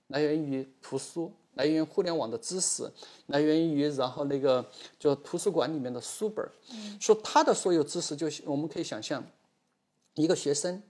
[0.08, 2.90] 来源于图书，来源于互联网的知识，
[3.26, 4.64] 来源于然后那个
[4.98, 6.46] 就图书馆里面的书本。
[7.00, 9.24] 说他的所有知识，就我们可以想象，
[10.14, 10.82] 一个学生，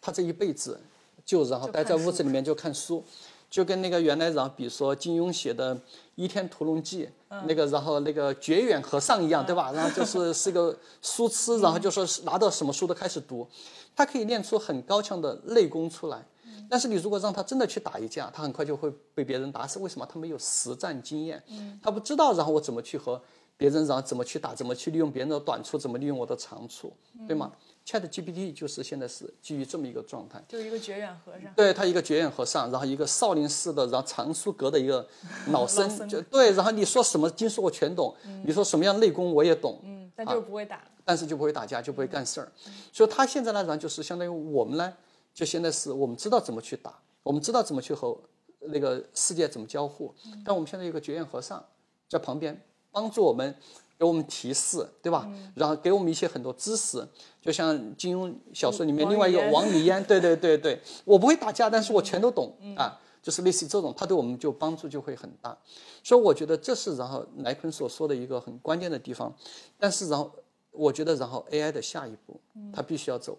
[0.00, 0.80] 他这一辈子
[1.24, 3.04] 就然后待在屋子里面就看书。
[3.50, 5.74] 就跟那个原来，然后比如说金庸写的
[6.16, 7.08] 《倚天屠龙记》，
[7.46, 9.72] 那个然后那个觉远和尚一样，对吧？
[9.72, 13.48] 然后就是 是个书痴，然后就说是拿到什么书都开始读，
[13.96, 16.26] 他可以练出很高强的内功出来。
[16.68, 19.78] 但是你如果让他真的去打一架，他很快就会被别人打死。
[19.78, 20.06] 为什么？
[20.06, 21.42] 他没有实战经验，
[21.82, 23.20] 他不知道，然后我怎么去和
[23.56, 26.92] 别人，然后怎么去打，怎么去利用别人的短处，怎么利用我的长处，
[27.26, 27.52] 对吗
[27.84, 35.06] ？Chat GPT 就是现在是基于这么一个状态，就是一个绝缘和尚，对他一个绝缘和尚，然后一个少林寺的，然后藏书阁的一个
[35.50, 42.52] 老僧，就对，然后你说什么经书我全懂，你说什么样内功我也懂，嗯，但就是不会打，但是就不会打架，就不会干事儿，
[42.92, 44.92] 所以他现在呢，然后就是相当于我们呢，
[45.38, 48.18] 就现在是我们知道怎么去打，我们知道怎么去和
[48.62, 50.12] 那个世界怎么交互，
[50.44, 51.64] 但我们现在有个绝缘和尚
[52.08, 53.54] 在旁边帮助我们。
[53.96, 55.28] 给我们提示，对吧？
[55.56, 57.04] 然后给我们一些很多知识，
[57.42, 65.58] 就像金庸小说里面另外一个王语嫣，对对对对，我不会打架，但是我全都懂啊，就是类似于这种，他对我们就帮助就会很大。
[66.04, 69.34] 所以我觉得这是然后莱昆所说的一个很关键的地方。
[69.76, 70.30] 但是然后
[70.70, 72.40] 我觉得然后 AI 的下一步，
[72.72, 73.36] 它必须要走，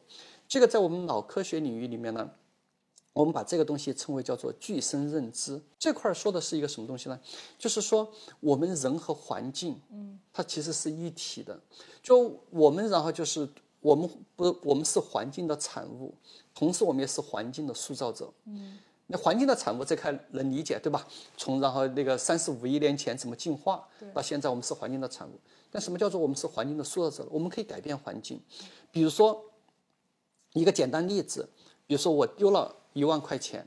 [0.49, 2.29] 这个在我们脑科学领域里面呢。
[3.11, 7.19] 我们把这个东西称为叫做具身认知这块说的是一个什么东西呢？
[7.57, 8.09] 就是说
[8.39, 11.59] 我们人和环境，嗯，它其实是一体的。
[12.01, 13.49] 就我们然后就是
[13.81, 16.13] 我们不，我们是环境的产物，
[16.55, 18.31] 同时我们也是环境的塑造者。
[18.45, 21.05] 嗯，那环境的产物这块能理解对吧？
[21.35, 25.31] 从然后那个三十五亿年前怎么进化，到现在我们是环境的产物。
[25.71, 27.27] 但什么叫做我们是环境的塑造者？
[27.29, 28.39] 我们可以改变环境。
[28.91, 29.43] 比如说
[30.53, 31.47] 一个简单例子，
[31.85, 32.75] 比如说我丢了。
[32.93, 33.65] 一万块钱，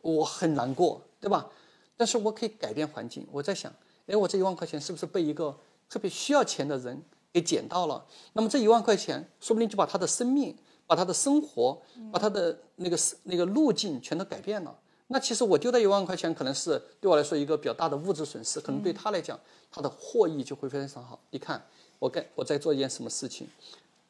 [0.00, 1.50] 我很难过，对吧？
[1.96, 3.26] 但是我可以改变环境。
[3.32, 3.70] 我在想，
[4.06, 5.54] 哎，我这一万块钱是不是被一个
[5.88, 8.06] 特别需要钱的人给捡到了？
[8.34, 14.78] 那么这一万块钱，说不定就把他的生命、把他的生活、把他的那个那个路径全都改变了。
[15.08, 19.38] 那其实我丢的一万块钱，可能是对我来说一个比较大的物质损失，可能对他来讲，
[19.68, 21.18] 他的获益就会非常好。
[21.30, 21.60] 你看，
[21.98, 23.48] 我干我在做一件什么事情？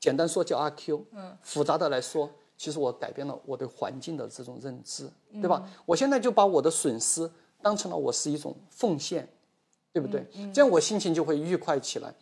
[0.01, 2.29] 简单说叫阿 Q，嗯，复杂的来说。
[2.57, 5.67] 其实我改变了我对环境的这种认知，对吧？
[5.87, 7.31] 我现在就把我的损失
[7.63, 9.27] 当成了我是一种奉献，
[9.95, 10.27] 对不对？
[10.53, 12.15] 这样我心情就会愉快起来。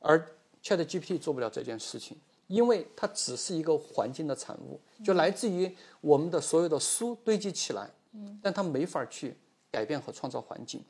[0.00, 0.18] 而
[0.62, 9.36] Chat GPT 做不了这件事情，因为它只是一个环境的产物，就来自于我们的所有的书堆积起来，嗯但它没法去
[9.70, 10.82] 改变和创造环境。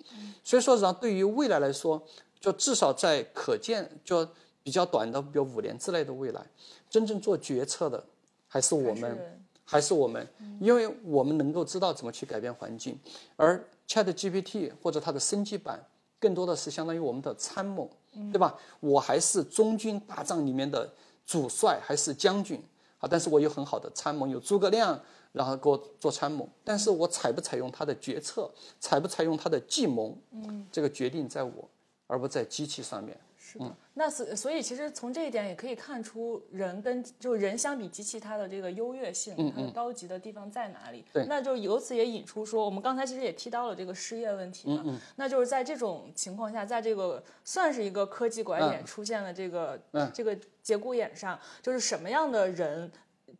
[0.45, 2.01] 所以说，然后对于未来来说，
[2.39, 4.29] 就至少在可见就
[4.67, 6.45] 比较短的，比如五年之内的未来，
[6.91, 8.05] 真正做决策的
[8.49, 10.27] 还是我们，还是我们，
[10.59, 12.99] 因为我们能够知道怎么去改变环境，
[13.37, 15.81] 而 Chat GPT 或者它的升级版，
[16.19, 17.89] 更多的是相当于我们的参谋。
[18.33, 18.59] 对吧？
[18.81, 20.91] 我还是中军大帐里面的
[21.27, 22.59] 主帅，还是将军
[22.99, 23.07] 啊？
[23.07, 24.99] 但是我有很好的参谋，有诸葛亮，
[25.33, 26.49] 然后给我做参谋。
[26.65, 28.51] 但是我采不采用他的决策，
[28.81, 31.69] 采不采用他的计谋，嗯，这个决定在我，
[32.07, 33.15] 而不在机器上面。
[33.47, 41.05] 是的，那所所以其实从这一点也可以看出，人跟就人相比机器它的这个优越性，它的高级的地方在哪里？
[41.13, 49.81] 对，那就由此也引出说，我们刚才其实也提到了这个失业问题嘛，那就是在这种情况下，在这个算是一个科技拐点出现了这个
[50.13, 52.91] 这个节骨眼上，就是什么样的人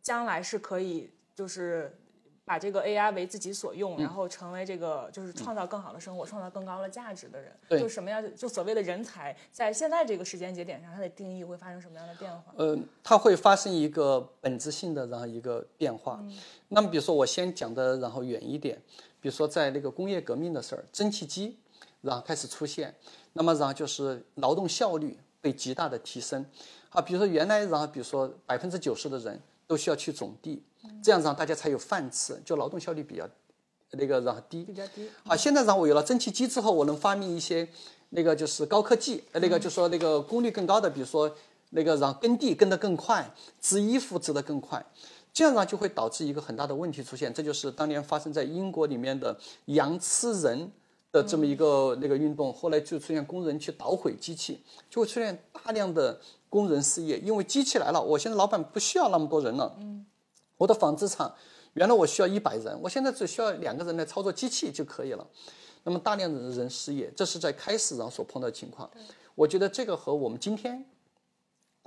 [0.01, 1.93] 将来是可以就是。
[2.47, 8.23] 把这个 AI 为自己所用，然后成为这个就是创造更好的生活、创造更高的价值的人，就什么样？
[8.37, 12.53] 就所谓的人才，在现在这个时间节点上，它的定义会发生什么样的变化？
[12.55, 16.23] 呃，它会发生一个本质性的然后一个变化。
[16.69, 18.81] 那么，比如说我先讲的然后远一点，
[19.19, 21.59] 比如说在那个工业革命的事儿，蒸汽机
[21.99, 22.95] 然后开始出现，
[23.33, 26.45] 那么然后就是劳动效率被极大的提升。
[26.91, 30.63] 啊，比如说原来然后比如说百分之九十的人都需要去种地。
[31.03, 33.27] 这样让大家才有饭吃，就劳动效率比较
[33.91, 34.63] 那个然后低。
[34.63, 35.09] 比较低。
[35.25, 37.67] 啊，现在让我有了蒸汽机之后，我能发明一些
[38.09, 41.35] 那个就是高科技，那个就说那个功率更高的，比如说
[41.71, 44.83] 那个让耕地耕得更快，织衣服织得更快。
[45.33, 50.71] 这样呢就会导致一个很大的问题出现，这就是当年发生在英国里面的羊吃人
[51.11, 52.51] 的这么一个那个运动。
[52.53, 56.19] 后来就出现工人去捣毁机器，就会出现大量的
[56.49, 59.75] 工人失业，因为机器来了，我现在老板不需要那么多人了。
[59.79, 60.05] 嗯。
[60.57, 61.31] 我的纺织厂
[61.73, 65.27] 原来我需要一百人，我现在只需要两个人来操作机器就可以了。
[65.83, 68.89] 那么大量的人失业，这是在开始上所碰到的情况。
[69.35, 70.83] 我觉得这个和我们今天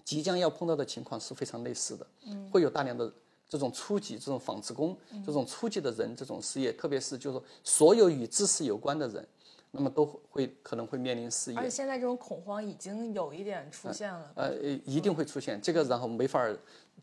[0.05, 2.07] 即将要碰到的情况是非常类似的。
[2.53, 3.13] 会有大量的
[3.49, 4.97] 这种初级这种纺织工，
[5.27, 9.27] 这种初级的人这种失业，特别是就是说所有与知识有关的人，
[9.71, 11.59] 那么都会可能会面临失业。
[11.59, 14.33] 而且现在这种恐慌已经有一点出现了。
[14.35, 14.55] 呃，
[14.85, 16.47] 一定会出现这个，然后没法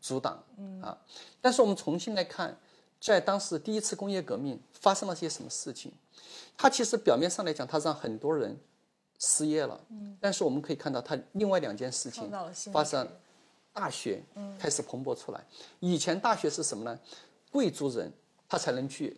[0.00, 0.98] 阻挡，嗯啊，
[1.40, 2.56] 但是我们重新来看，
[3.00, 5.92] 在当时第一次工业革命发生了些什么事情？
[6.56, 8.58] 它其实表面上来讲，它让很多人
[9.18, 12.30] 失业了，嗯，但是我们可以看到，它另外两件事情
[12.72, 13.08] 发生，
[13.72, 14.22] 大学
[14.58, 15.44] 开始蓬勃出来。
[15.80, 16.98] 以前大学是什么呢？
[17.50, 18.12] 贵族人
[18.46, 19.16] 他才能去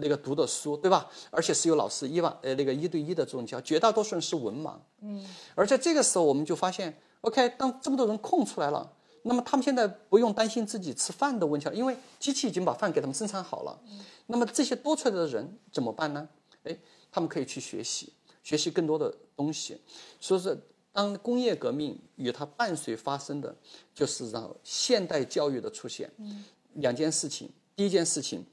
[0.00, 1.10] 那个读的书，对吧？
[1.30, 5.24] 而且是有老师一万呃那个一对一的这种教，绝大多数人是文盲，嗯，
[5.54, 8.92] 而在这个时候，我们就发现，OK，当这么多人空出来了。
[9.22, 13.78] 那么他们现在不用担心自己吃饭的问题了，因为机器已经把饭给他们生产好了。
[13.90, 16.28] 嗯那么这些多出来的人怎么办呢？
[16.64, 16.78] 哎，
[17.10, 19.80] 他们可以去学习，学习更多的东西。
[20.20, 20.56] 所以说，
[20.92, 23.54] 当工业革命与它伴随发生的，
[23.94, 26.10] 就是让现代教育的出现。
[26.18, 28.44] 嗯两件事情，第一件事情，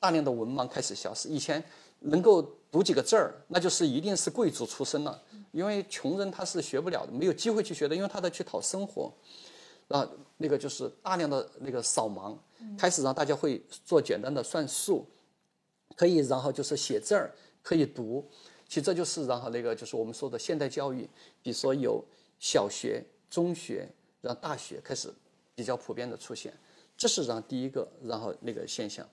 [0.00, 1.28] 大量的文盲开始消失。
[1.28, 1.62] 以前
[2.00, 9.12] 能够读几个字儿，那就是一定是贵族出身了，因为穷人他是学不了的，没有机会去学的，因为他在去讨生活。
[9.88, 12.36] 啊，那个就是大量的那个扫盲，
[12.78, 15.04] 开始让大家会做简单的算术，
[15.96, 18.24] 可以然后就是写字儿，可以读，
[18.68, 21.10] 其实这就是然后那个就是我们说的现代教育，
[21.42, 22.04] 比如说有
[22.38, 23.88] 小学、中学，
[24.20, 25.12] 然后大学开始
[25.56, 26.54] 比较普遍的出现，
[26.96, 29.04] 这是然后第一个然后那个现象。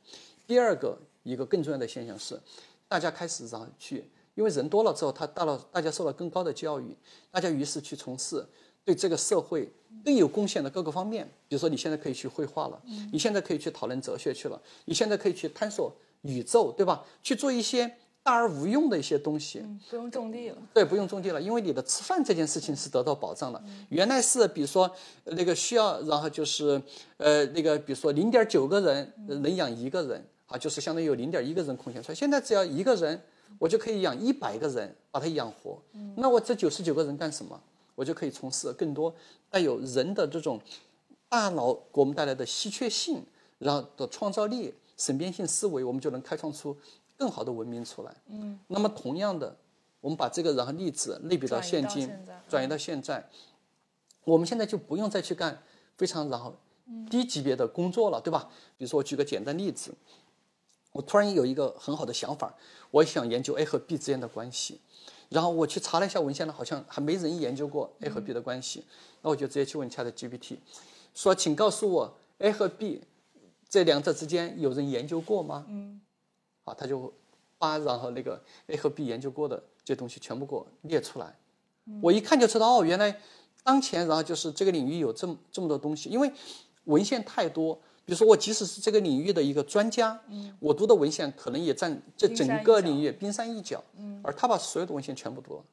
[0.48, 2.40] 第二个一个更重要的现象是，
[2.88, 6.96] 大家开始然后去，因为人多了之后，他到了大家受了更高的教育，
[7.30, 8.44] 大家于是去从事。
[8.86, 9.70] 对这个社会
[10.06, 12.82] 更有贡献的各个方面，比如说你现在可以去绘画了，
[13.12, 17.04] 你现在可以去讨论哲学去了，你现在可以去探索宇宙，对吧？
[17.22, 20.58] 去做一些大而无用的一些东西，不用种地了。
[20.74, 23.62] 对，不用种地了，因为你的吃饭这件事情是得到保障了。
[23.90, 24.90] 原来是比如说
[25.26, 26.82] 那个需要，然后就是
[27.18, 32.16] 呃那个比如说零点九个人能养一个人啊，就是相当于有零点一个人空闲出来。
[32.16, 33.22] 现在只要一个人，
[33.60, 35.80] 我就可以养一百个人，把他养活。
[36.16, 37.62] 那我这九十九个人干什么？
[37.96, 39.14] 我就可以从事更多
[39.50, 40.62] 带有人的这种
[41.28, 43.24] 大脑给我们带来的稀缺性，
[43.58, 46.78] 然后的创造力、审边性思维，我们就能开创出
[47.18, 48.14] 更好的文明出来。
[48.28, 48.60] 嗯。
[48.68, 49.58] 那么同样的，
[50.00, 52.08] 我们把这个然后例子类比到现今，
[52.48, 53.28] 转移到现在，
[54.24, 55.64] 我们现在就不用再去干
[55.98, 56.56] 非常然后
[57.10, 58.48] 低级别的工作了，对吧？
[58.78, 59.92] 比如说我举个简单例子，
[60.98, 62.52] 我突然有一个很好的想法，
[62.90, 64.82] 我想研究 A 和 B 之间的关系。
[65.30, 68.84] 然后我去查了一下文献呢，好像还没人研究过 A 和 B 的关系。
[69.22, 70.58] 那我就直接去问 ChatGPT，
[71.14, 73.04] 说：“请告诉我 A 和 B
[73.70, 76.02] 这两者之间有人研究过吗？”嗯，
[76.64, 77.14] 好，他就
[77.60, 81.38] 把然后那个 A 和 B 研究过的这东西全部给我列出来。
[82.02, 83.22] 我一看就知道，哦，原来
[83.62, 86.34] 当前然后就是这个领域有这么这么多东西，因为
[86.86, 87.80] 文献太多。
[88.08, 95.64] 比如说，我即使是这个领域的一个专家，嗯我读的文献可能也占这整个领域冰山一角，嗯而他把所有的文献全部读了，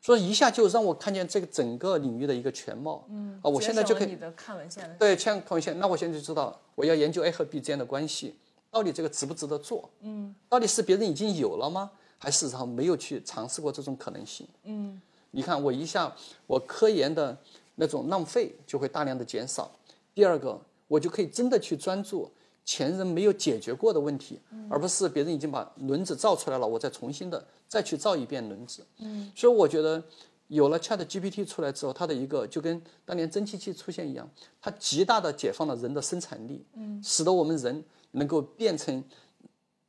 [0.00, 3.04] 所以一下就让我看见这个整个领域的一个全貌。
[3.10, 5.78] 嗯啊，我现在就可以看文献对，看文献。
[5.78, 8.34] 那我现在就知道，我要研究 A 和 B 之间的关系，
[8.70, 9.90] 到底这个值不值得做？
[10.00, 11.90] 嗯，到底是别人已经有了吗？
[12.16, 14.48] 还是然后没有去尝试过这种可能性？
[14.64, 14.98] 嗯，
[15.30, 16.10] 你看我一下，
[16.46, 17.36] 我科研的
[17.74, 19.70] 那种浪费就会大量的减少。
[20.14, 20.58] 第二个。
[20.88, 22.30] 我就可以真的去专注
[22.64, 28.84] 前人没有解决过的问题，而不是别人已经把轮子造出来了，我再重新的再去造一遍轮子。
[28.98, 30.02] 嗯，所以我觉得
[30.48, 34.28] 有了 Chat GPT 出来之后，它的一个就跟当年蒸汽机出现一样，
[34.60, 39.02] 它极大的解放了人的生产力，嗯，使得我们人能够变成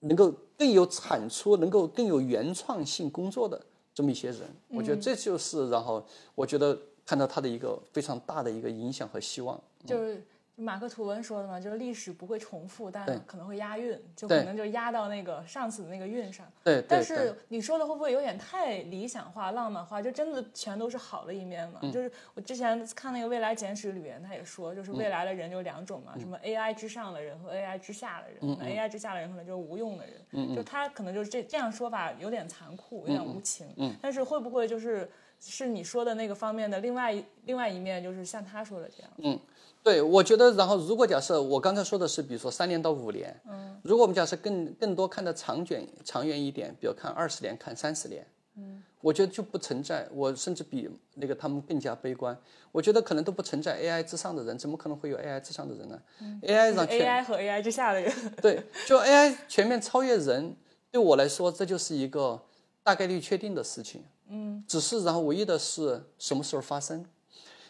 [0.01, 3.59] 能够更有产出、能够更有原创性工作的
[3.93, 4.41] 这么一些人。
[4.67, 6.05] 我觉得这就是然后
[6.35, 9.59] 我觉得看到它的一个非常大的一个影响和希望。
[9.83, 10.23] 就是。
[10.59, 16.51] 马克吐温说的嘛，就是历史不会重复，但可能会押韵，就可能就押到那个上次的那个韵上。
[16.63, 20.01] 对，但是你说的会不会有点太理想化、浪漫化？
[20.01, 21.79] 就真的全都是好的一面吗？
[21.93, 28.57] 就是我之前看那个《未来简史》里面，他也说，就是未来的人就两种嘛，什么 AI 之上的人和 AI 之下的人。
[28.59, 33.67] 那 AI 之下的人可能就是无用的人，就他可能就是这这样说法有点残酷，有点无情。
[33.77, 35.07] 嗯，但是会不会就是
[35.39, 37.13] 是你说的那个方面的另外
[37.45, 39.11] 另外一面，就是像他说的这样？
[39.17, 39.39] 嗯。
[39.87, 52.37] 对，我觉得，然后如果假设我刚才说的是，比如说三年到五年，嗯，如果我们假设更更多看的长远长远一点，比如看二十年、看三十年，嗯，我觉得就不存在，我甚至比那个他们更加悲观。
[52.73, 55.97] 我觉得可能都不存在 AI 之上的人，怎么可能会有 AI 之上的人呢
[56.41, 60.53] ？AI 让 AI 和 AI 之下的人，对，就 AI 全面超越人，
[60.91, 62.41] 对我来说，这就是一个
[62.83, 67.05] 大概率确定的事情，嗯，只是然后唯一的是什么时候发生。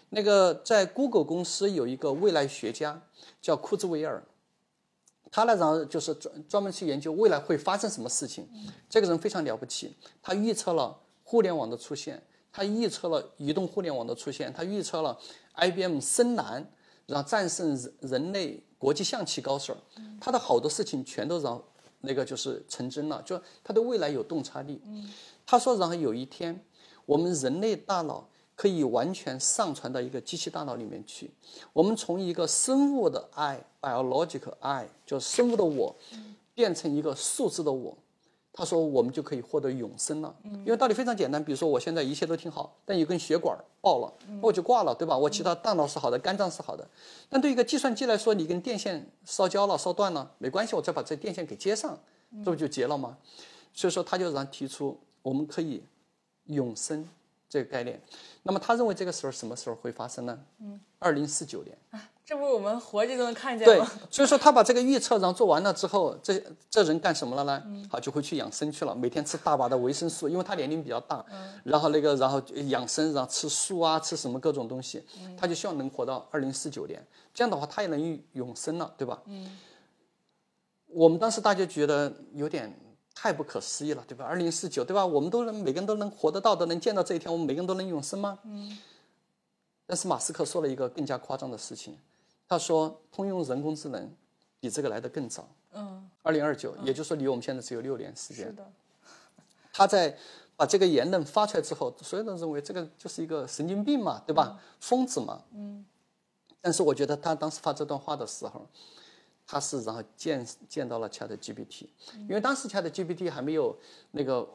[0.09, 3.01] 那个在 Google 公司有一个未来学家
[3.41, 4.23] 叫库兹韦尔，
[5.29, 8.47] 他呢然后就是专专门去研究未来会发生什么事情。
[8.89, 15.19] 这个人非常了不起，他预测了互联网的出现，他预测了移动互联网的出现，他预测了
[15.55, 16.65] IBM 深蓝
[17.05, 19.75] 然后战胜人人类国际象棋高手。
[20.21, 21.61] 他的好多事情全都让
[21.99, 24.81] 那个就是成真了，就他对未来有洞察力。
[25.45, 26.63] 他说，然后有一天
[27.05, 28.29] 我们人类大脑。
[28.57, 31.31] 可以完全上传到一个机器大脑里面去。
[31.71, 35.95] 我们从一个生物的 I（biological I） 就是生物的我，
[36.55, 37.95] 变成一个数字的我。
[38.51, 40.35] 他说，我们就可以获得永生了。
[40.43, 45.15] 因为道理非常简单，比如说我现在一切都挺好，但有根血管爆了，我就挂了，对吧？
[45.15, 46.87] 我其他大脑是好的，肝脏是好的。
[47.29, 51.95] 但对一个计算机来说，你跟电线烧焦了、烧断了，没关系，我再把这电线给接上，
[52.43, 53.19] 这不就结了吗？
[53.71, 55.83] 所以说，他就让提出我们可以
[56.45, 57.07] 永生。
[57.49, 58.01] 这个概念，
[58.43, 60.37] 那么他认为这个时候什么时候会发生呢？
[60.59, 63.85] 嗯，二零四九年啊，这不是我们活着都能看见吗？
[63.85, 67.63] 对，所以说他把这个预测然后做完了之后，这这人干什么了呢？
[67.89, 71.25] 好，就会去养生去了，每天吃大把的维生素，因为他年龄比较大，
[71.63, 75.01] 然后那个然后养生，然后吃素啊，吃什么各种东西，
[75.37, 77.01] 他就希望能活到二零四九年，
[77.33, 79.21] 这样的话他也能永生了，对吧？
[79.25, 79.57] 嗯，
[80.87, 82.77] 我们当时大家觉得有点。
[83.19, 84.23] 太不可思议了，对吧？
[84.23, 85.03] 二零四九，对吧？
[85.03, 88.37] 我们都能每个人都能活得到，都能见到这一天，我们每个人都能永生吗？
[88.43, 88.77] 嗯。
[89.87, 91.97] 但是马斯克说了一个更加夸张的事情，
[92.47, 94.13] 他说通用人工智能
[94.59, 95.49] 比这个来的更早。
[95.73, 96.07] 嗯。
[96.21, 98.45] 二零二九，也就是说离我们现在只有六年时间。
[98.45, 98.71] 是的。
[99.73, 100.15] 他在
[100.55, 104.59] 把这个言论发出来之后，所有人认为这个就是一个神经病嘛，对吧？
[104.79, 105.41] 疯子嘛。
[105.55, 105.83] 嗯。
[106.61, 108.67] 但是我觉得他当时发这段话的时候。
[109.47, 111.87] 他是然后见见到了 Chat GPT，
[112.21, 113.75] 因为当时 Chat GPT 还没有
[114.11, 114.47] 那个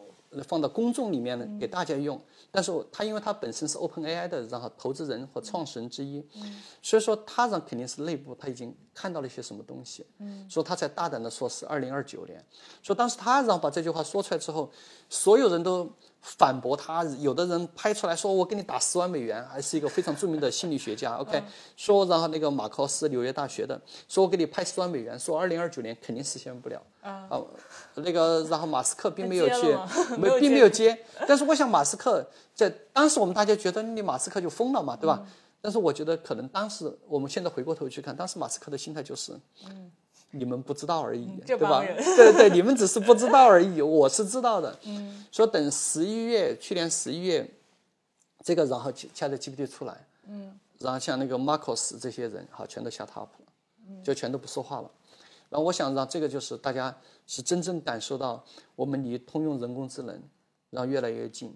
[0.46, 6.22] 放到公众里面呢给大家用，但是他因为他本身是 Open AI 的然后投资人和创始人之一，
[6.83, 10.07] 所以说他呢肯定是内部他已经看到了一些什么东西，
[10.48, 12.44] 所以他才大胆的说是二零二九年，
[12.83, 14.70] 所以当时他然后把这句话说出来之后，
[15.09, 15.90] 所有人都。
[16.22, 21.16] 反驳他，有的人拍出来说我给你打十万美元，还是一个非常著名的心理学家。
[21.16, 21.42] OK，
[21.77, 26.81] 说然后那个马克斯纽约大学的，说我给你拍十万美元，说二零二九年肯定实现不了。
[27.02, 27.29] 啊，
[27.96, 29.77] 那个然后马斯克并没有去，
[30.16, 30.96] 没 并没有接。
[31.27, 35.27] 但是我想马斯克在当时我们大家觉得你马斯克就疯了嘛，对吧？
[35.60, 39.33] 但是我觉得可能当时我们现在回过头去看，当时马斯克的心态就是，
[40.33, 41.85] 你们不知道而已，对吧？
[41.85, 44.78] 对对，你们只是不知道而已， 我是知道的。
[44.85, 47.48] 嗯，说等十一月，去年十一月，
[48.42, 54.90] 这个然后 ChatGPT 出来，嗯，然后像那个 Marcos 这些人，好，全都下 top 了，就全都不说话了。
[55.50, 58.42] 然后我想让这个就是大家是真正感受到
[58.74, 60.18] 我们离通用人工智能，
[60.70, 61.54] 然后越来越近。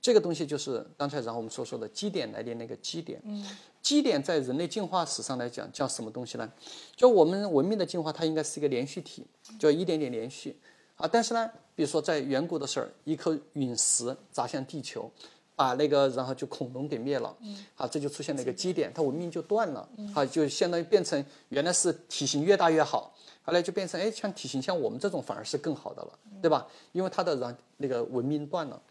[0.00, 3.20] 这个东西就是刚才然后我们所说的基点来临那个基点。
[3.24, 3.44] 嗯。
[3.82, 6.52] 基点在人类进化史上来讲叫什么东西呢？
[6.96, 9.24] 就我们文明的进化，它应该是一个连续体，
[9.60, 10.56] 就一点点连续。
[10.96, 15.08] 啊，但是呢，比如说在远古的时候，一颗陨石砸向地球，
[15.54, 17.32] 把那个然后就恐龙给灭了。
[17.40, 17.64] 嗯。
[17.76, 19.88] 好，这就出现了一个基点，它文明就断了。
[19.96, 20.08] 嗯。
[20.08, 26.66] 好，就相当于变成原来是体型越大越好，后来就变成哎，像体型像我们这种反而是更好的了，对吧？
[26.90, 28.82] 因为它的然那个文明断了。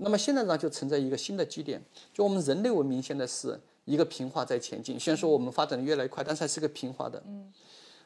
[0.00, 1.82] 那么现在呢，就存在一个新的基点，
[2.12, 3.60] 就我们人类文明现在是。
[3.86, 7.20] 一个平滑在前进，虽然说我们发展的越来越快，但是还是个平滑的。
[7.26, 7.52] 嗯，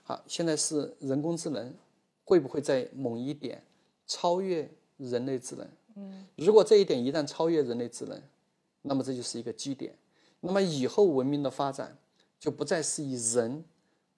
[0.03, 1.75] 好，现在是人工智能
[2.25, 3.63] 会不会在某一点
[4.07, 5.69] 超越人类智能？
[5.97, 8.19] 嗯，如果这一点一旦超越人类智能，
[8.83, 9.95] 那么这就是一个基点。
[10.41, 11.99] 那么以后文明的发展
[12.39, 13.63] 就不再是以人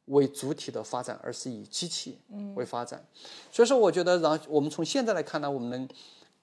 [0.04, 2.18] 为主体的发展，而是以机器
[2.54, 3.04] 为发展。
[3.50, 5.88] 所以说，我觉得，然后我们从现在来看呢，我们能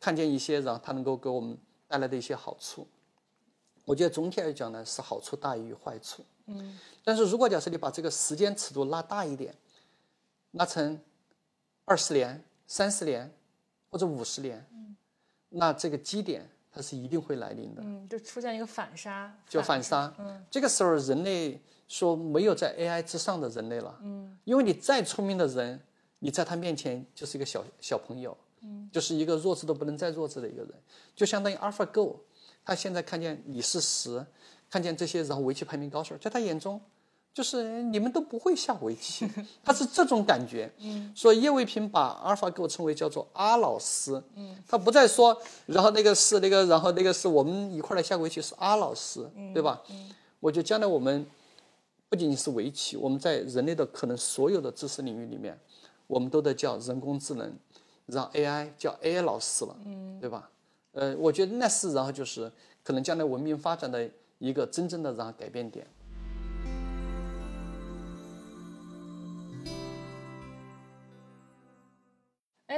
[0.03, 2.85] 看见一些，然后它能够给我们带来的一些好处。
[3.85, 6.25] 我觉得总体来讲呢，是好处大于坏处。
[6.47, 9.55] 嗯，但是如果假设你把这个时间尺度拉大一点，
[10.51, 10.99] 拉成
[11.85, 13.33] 二十年、三十年
[13.89, 14.93] 或者五十年，嗯，
[15.47, 17.81] 那这个基点它是一定会来临的。
[17.85, 19.33] 嗯，就出现一个反杀。
[19.47, 20.13] 就反杀。
[20.19, 23.97] 嗯，这个时候人类说没有在 AI 之上的人类了。
[24.01, 25.79] 嗯，因为你再聪明的人，
[26.19, 28.37] 你在他面前就是一个小小朋友。
[28.63, 30.71] 嗯，就是一个弱智都不能再弱智的一个人，
[31.15, 32.15] 就相当于 AlphaGo。
[32.65, 34.25] 他现在看见李世石，
[34.69, 36.79] 看见这些然后围棋排名高手，在他眼中，
[37.33, 39.29] 就是你们都不会下围棋，
[39.63, 40.71] 他是这种感觉。
[40.79, 44.23] 嗯，所以叶卫平把阿尔法狗称为叫做阿老师。
[44.35, 49.83] 嗯，他不再说，然后那个是那个，然后那个是我们一块来下围棋是阿老师，对吧？
[49.89, 50.09] 嗯，
[50.39, 51.25] 我觉得将来我们
[52.07, 55.59] 不仅仅是围棋，我们在人类的可能所有的知识领域里面，
[56.07, 57.53] 我们都得叫人工智能，
[58.07, 60.49] 让 AI 叫 AI 老师了，嗯，对吧？
[60.93, 62.51] 呃，我觉得那是然后就是
[62.83, 65.87] 可能将来文明发展的一个真正的然后改变点。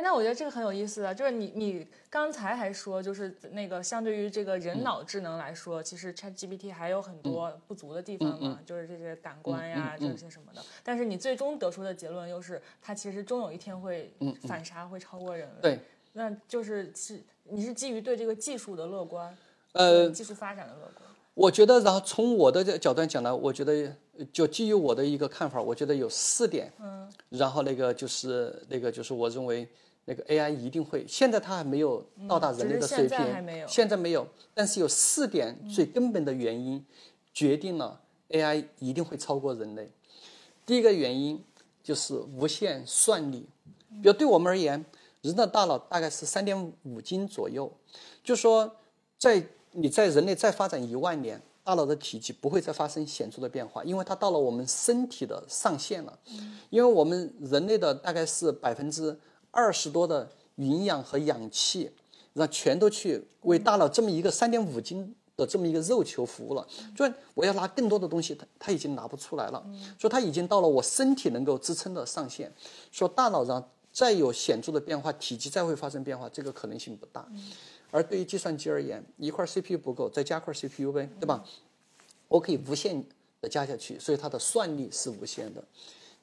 [0.05, 10.61] 那我觉得这个很有意思的，就是你你刚才还说，就是那个相对于这个人脑智能来说，其实 ChatGPT 还有很多不足的地方嘛，就是这些感官呀这些什么的。
[10.83, 15.61] 但是你最终得出的结论又是，它其实终有一天会反杀，会超过人类。
[15.63, 15.79] 对。
[16.13, 19.35] 那就是是你是基于对这个技术的乐观，
[19.71, 21.09] 呃，技术发展的乐观。
[21.33, 23.91] 我觉得，然后从我的这角度讲呢，我觉得
[24.31, 26.71] 就基于我的一个看法，我觉得有四点。
[26.79, 27.11] 嗯。
[27.29, 29.67] 然后那个就是那个就是我认为
[30.05, 33.67] 那个 AI 一定会，现在它还没有到达人类的水平，现在没有。
[33.67, 36.83] 现在没有，但是有四点最根本的原因
[37.33, 37.99] 决定了
[38.29, 39.91] AI 一定会超过人类。
[40.65, 41.43] 第一个原因
[41.83, 43.47] 就是无限算力，
[44.01, 44.85] 比如对我们而言。
[45.21, 47.71] 人的大脑大概是三点五斤左右，
[48.23, 48.75] 就说
[49.17, 56.19] 在你在人类再发展一万年，大脑的体积不会再发生显著的变化，因为它到了我们身体的上限了。
[56.69, 59.19] 因为我们人类的大概是百分之
[59.55, 61.89] 二十多的营养和氧气，
[62.33, 66.67] 让全都去为大脑这么一个三点五斤的这么一个肉球服务了。
[66.93, 69.65] 就我要拿更多的东西，它它已经拿不出来了，
[69.97, 72.53] 说它已经到了我身体能够支撑的上限。
[72.91, 73.71] 说大脑上。
[73.95, 77.25] 再有显著的变化，体积再会发生变化，这个可能性不大。
[77.91, 81.41] 而对于计算机而言，一块 CPU 不够，再加块 CPU 呗，对吧？
[82.27, 83.01] 我可以无限
[83.39, 85.63] 的加下去，所以它的算力是无限的。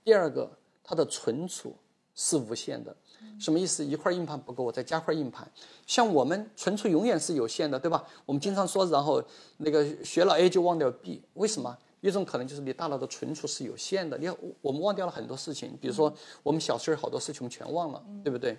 [0.05, 0.51] 第二个，
[0.85, 1.75] 它的存储
[2.15, 2.95] 是无限的。
[3.39, 3.85] 什么意思？
[3.85, 5.51] 一块硬盘不够，我再加块硬盘。
[5.87, 8.05] 像我们存储永远是有限的，对吧？
[8.25, 9.23] 我们经常说，然后
[9.59, 11.77] 那个学了 A 就忘掉 B，为什么？
[12.01, 16.13] 一种可能就是你大脑的存储是有限的，你看我们忘掉了很多事情，比如说
[16.43, 18.59] 我们小时候好多事情我们全忘了，对不对？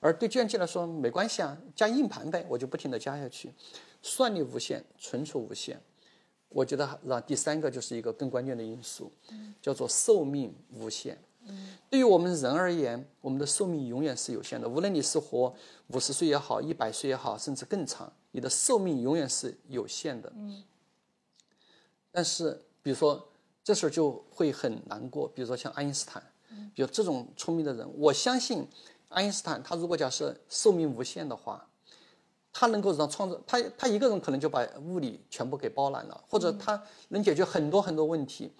[0.00, 3.54] 而对计算机来说没关系啊，加硬盘呗，我就不停的加下去，
[4.02, 5.80] 算力无限，存储无限。
[6.48, 9.12] 我觉得让第三个就是一个更关键的因素，
[9.62, 11.16] 叫做寿命无限。
[11.88, 15.54] 对于我们人而言，我们的寿命永远是有限的，无论你是活
[15.88, 20.32] 五十岁也好，一百岁也好，甚至更长，你的寿命永远是有限的。
[22.10, 22.62] 但是。
[22.82, 23.28] 比如说，
[23.62, 25.28] 这事儿就会很难过。
[25.28, 26.22] 比如说像爱因斯坦，
[26.74, 28.66] 比如这种聪明的人，我相信
[29.10, 31.68] 爱因斯坦他如果假设寿命无限的话，
[32.54, 38.50] 他能够让创造他他一个人可能就把物理全部给包揽了，或者他能解决很多很多问题。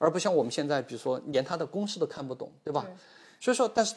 [0.00, 2.86] 而不像我们现在，比如说连它的公式都看不懂，对吧？
[3.38, 3.94] 所以说，但是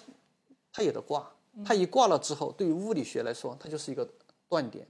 [0.69, 1.31] 它也得挂，
[1.63, 4.05] 它一挂了之后，对于物理学来说，它就是一个
[4.49, 4.85] 断点。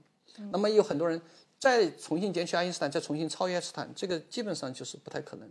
[0.50, 1.20] 那么有很多人
[1.56, 5.48] 再重新捡起爱因斯坦，再重新超越爱因斯坦，这个基本上就是不太可能。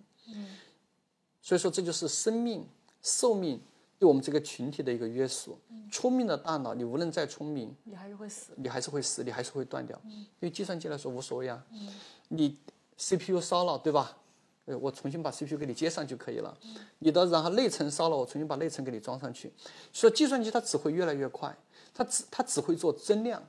[1.41, 2.67] 所以说，这就是生命
[3.01, 3.61] 寿命
[3.97, 5.57] 对我们这个群体的一个约束。
[5.89, 10.01] 聪明的大脑，你无论再聪明，你还是会死，你还是会死，你还是会断掉。
[10.41, 11.65] 对计算机来说无所谓啊，
[12.27, 12.57] 你
[12.97, 14.17] CPU 烧了，对吧？
[14.65, 16.57] 呃，我重新把 CPU 给你接上就可以了。
[16.99, 19.51] 你的然后内存烧了，我重新把内存给你装上去。
[19.91, 21.55] 所以计算机它只会越来越快，
[21.93, 23.43] 它只它只会做增量，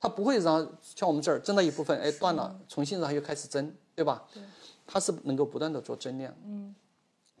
[0.00, 4.26] 它不会让像我们这儿增了一部分，哎断了，重新然后又开始增，对吧？
[4.86, 6.34] 它是能够不断的做增量。
[6.44, 6.74] 嗯。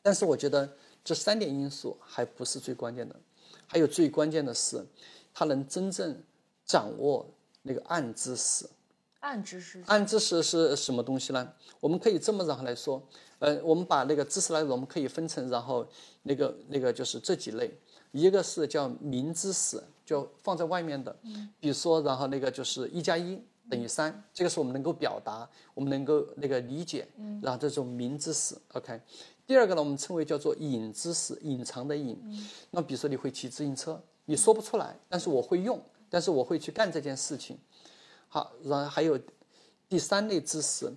[0.02, 3.16] 但是我觉得这三点因素还不是最关键的，
[3.66, 4.86] 还有最关键的是，
[5.34, 6.22] 它能真正
[6.64, 7.28] 掌握
[7.62, 8.68] 那个暗知识。
[9.26, 9.82] 暗知识。
[9.86, 11.52] 暗知识是什么东西呢？
[11.80, 13.02] 我们可以这么然后来说，
[13.40, 15.86] 呃，我们把那个知识来，我们可以分成然后
[16.22, 17.76] 那个那个就是这几类，
[18.12, 21.14] 一个是叫明知识，就放在外面的，
[21.58, 27.06] 比如说然后那个就是一加一等于三，这个是我们能够表达，我们能够那个理解，
[27.42, 29.00] 然后这种明知识，OK。
[29.44, 32.16] 第二个呢，我们称为叫做隐知识，隐藏的隐。
[32.70, 37.58] 那比如说你会骑自行车，你说不出来，但是我会用，但是我会去干这件事情。
[38.28, 39.18] 好，然后还有
[39.88, 40.92] 第三类知识，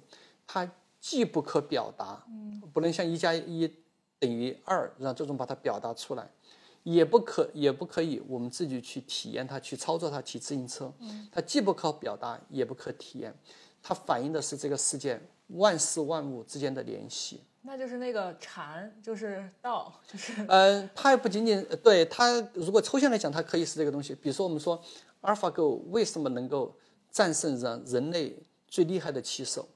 [0.47, 0.69] 它
[0.99, 2.25] 既不可表达，
[2.73, 3.71] 不能像一加一
[4.19, 6.29] 等于二，让这种把它表达出来，
[6.83, 10.91] 也不可也不可以我们自己去体验它，去操作它骑自行车。
[11.31, 13.33] 它既不可表达，也不可体验，
[13.81, 17.41] 它反映的是这个世界万事万物之间的联系。
[17.61, 20.33] 那就是那个禅，就是道， 就是。
[20.47, 24.15] 嗯，它不仅仅对它，如果抽象来讲，它可以是这个东西。
[24.15, 24.81] 比如说，我们说
[25.21, 26.73] ，AlphaGo 为什么能够
[27.11, 28.35] 战胜人人类
[28.67, 29.67] 最厉害的棋手？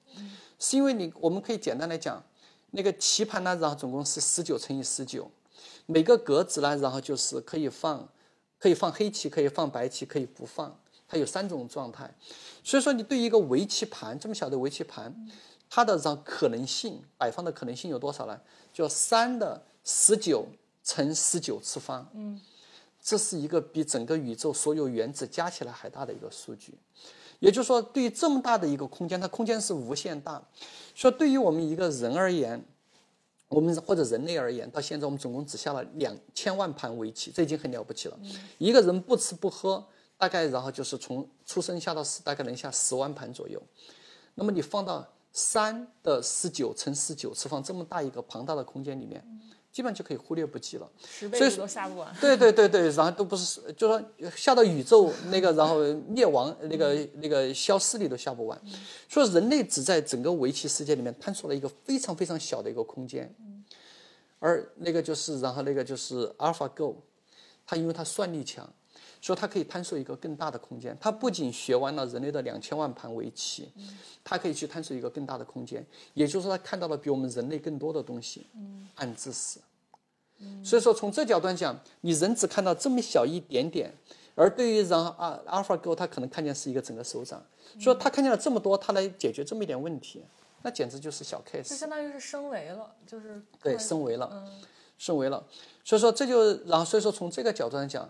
[0.59, 2.23] 是因为你，我们可以简单来讲，
[2.71, 5.29] 那个棋盘呢，然后总共是十九乘以十九，
[5.85, 8.07] 每个格子呢，然后就是可以放，
[8.59, 12.13] 可以放黑棋，可以放白棋，可以不放，它有三种状态。
[12.63, 15.29] 所以说，你对于一个围棋盘这么小的围棋盘。
[15.75, 18.39] 它的这可能性摆放的可能性有多少呢？
[18.71, 20.45] 就三的十九
[20.83, 22.39] 乘十九次方，嗯，
[23.01, 26.75] 这是一个比整个宇宙所有原子加起来还大的一个数据。
[27.43, 30.41] 也就是说，对于这么大的一个空间，它空间是无限大。
[30.95, 32.63] 说对于我们一个人而言，
[33.49, 38.17] 我们或者人类而言，到现在我们总共只下了两千万盘围棋，这已经很了不起了。
[38.59, 39.85] 一个人不吃不喝，
[40.17, 43.61] 大概然后就是从出生下到死，大概能下十万盘左右。
[44.35, 49.21] 那么你放到三的十九乘十九次方这么大一个庞大的空间里面，
[49.73, 50.89] 基本上就可以忽略不计了。
[51.05, 52.15] 十倍都下不完。
[52.21, 54.01] 对对对对，然后都不是，就说
[54.35, 58.61] 下到宇宙那个，然后灭亡那个那个消失里都下不完。
[59.09, 63.33] 所以人类只在整个围棋世界里面探索了一个非常非常小的一个空间，
[64.37, 66.95] 而那个就是然后那个就是 AlphaGo，
[67.65, 68.71] 它因为它算力强。
[69.23, 73.71] 说它可以探索一个更大的空间，它不仅学完了人类的两千万盘围棋，
[74.21, 78.47] 它可以去探索一个更大的空间，也就是说，它看到了比我们人类更多的东西，
[78.95, 79.61] 暗知识。
[80.61, 83.93] 所以说，从这角度讲，你人只看到这么小一点点，
[84.35, 87.41] 而对于然后啊，AlphaGo 它可能看见是一个整个手掌，
[87.79, 90.21] 说他看见了这么多，他来解决这么一点问题，
[90.63, 91.69] 那简直就是小 case。
[91.69, 94.45] 就相当于是升维了，就是对升维了，
[94.97, 95.41] 升维了。
[95.85, 98.09] 所以说这就然后所以说从这个角度上讲。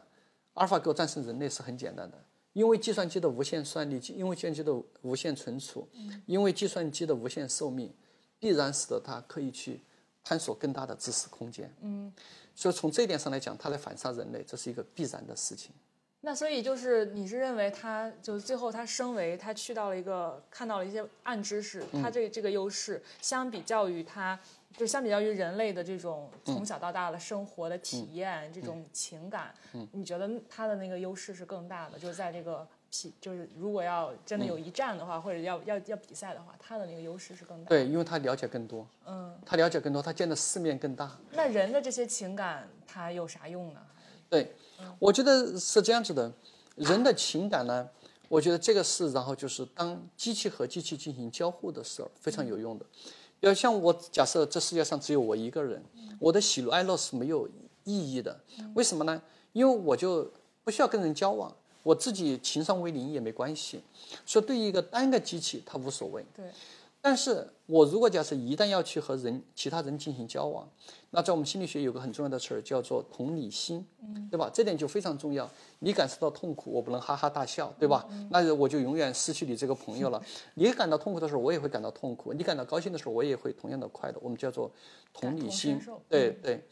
[0.54, 2.24] 阿尔法狗战胜人类是很简单的，
[2.54, 5.88] 因为计算机的无限算力，因为计算机的无限存储，
[6.26, 7.92] 因为计算机的无限寿命，
[8.40, 9.82] 必然使得它可以去
[10.24, 11.74] 探索更大的知识空间。
[11.82, 12.14] 嗯，
[12.54, 15.72] 所以从这一点上来讲，它来反杀人类，这是一个必然的事情。
[16.22, 24.40] 那所以就是你是认为它就是最后它升维，它去到了一个看到了一些暗知识，它这这个优势相比较于它。
[24.76, 29.54] 就相比较于人类的这种从小到大的生活的体验，这种情感，
[29.92, 32.00] 你觉得它的那个优势是更大的？
[32.00, 37.70] 就是在这个比，就是如果要真的有一战的话，或者要要要比赛的话，它的那个优势是更大。
[37.70, 41.12] 对，因为他了解更多，嗯，他了解更多，他见的世面更大。
[41.32, 43.82] 那人的这些情感，它有啥用呢？
[44.30, 44.52] 对，
[44.98, 46.34] 我觉得是这样子的，
[46.76, 47.88] 人的情感呢，
[48.28, 52.86] 我觉得这个是，然后就是当机器和机器进行交互的时候，非常有用的。
[53.48, 55.84] 要像我假设这世界上只有我一个人，
[56.20, 57.48] 我的喜怒哀乐是没有
[57.84, 58.40] 意义的。
[58.74, 59.22] 为什么呢？
[59.52, 60.32] 因为我就
[60.64, 63.82] 不需要跟人交往，我自己情商为零也没关系。
[64.26, 66.26] 所以对于一个单个机器，它无所谓。
[66.36, 66.46] 对。
[67.06, 70.66] 但是我如果假设一旦要去和人其他人进行交往，
[71.10, 73.86] 那在我们心理学有个很重要的词儿叫做同理心，
[74.32, 74.50] 对吧？
[74.54, 75.50] 这点就非常重要。
[75.80, 78.08] 你感受到痛苦，我不能哈哈大笑，对吧？
[78.32, 80.24] 那我就永远失去你这个朋友了。
[80.56, 84.18] 你感到痛苦的时候，我也会感到痛苦；你感到高兴的时候，我也会同样的快乐。
[84.22, 84.72] 我们叫做
[85.14, 85.78] 同理心，
[86.08, 86.66] 对对。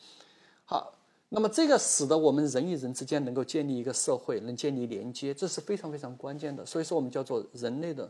[0.63, 0.93] 好，
[1.27, 6.65] 那么这个使得我们人与人之间能够建立一个社会，能建立连接，这是非常非常关键的。
[6.65, 8.09] 所以说，我们叫做人类的。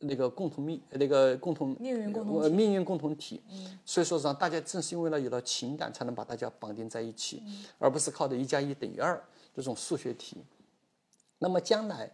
[0.00, 3.42] 那个共同命，那个共同命运共同命运共同体，
[3.84, 7.42] 所以说让大家正是因为了有了情感，才能把大家绑定在一起，
[7.78, 9.20] 而不是靠的一加一等于二
[9.52, 10.36] 这种数学题。
[11.40, 12.12] 那么将来，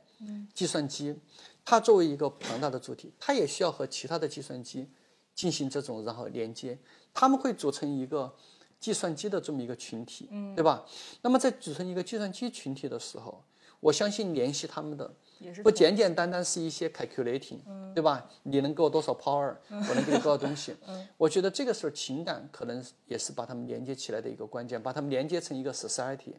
[0.54, 1.14] 计算机
[1.62, 4.88] 它作为一个庞大的主体，它也需要和其他的计算机
[5.34, 6.78] 进行这种然后连接，
[7.12, 8.34] 他们会组成一个
[8.80, 10.86] 计算机的这么一个群体，对吧？
[11.20, 13.44] 那么在组成一个计算机群体的时候，
[13.80, 15.14] 我相信联系他们的。
[15.62, 17.58] 不简简单单是一些 calculating，
[17.94, 18.30] 对吧？
[18.42, 20.74] 你能给我多少 power，我能给你多少东西？
[21.16, 26.34] 我觉得这个时候情感可能也是把他们连接起来的一个关键，把他们连接成一个 society，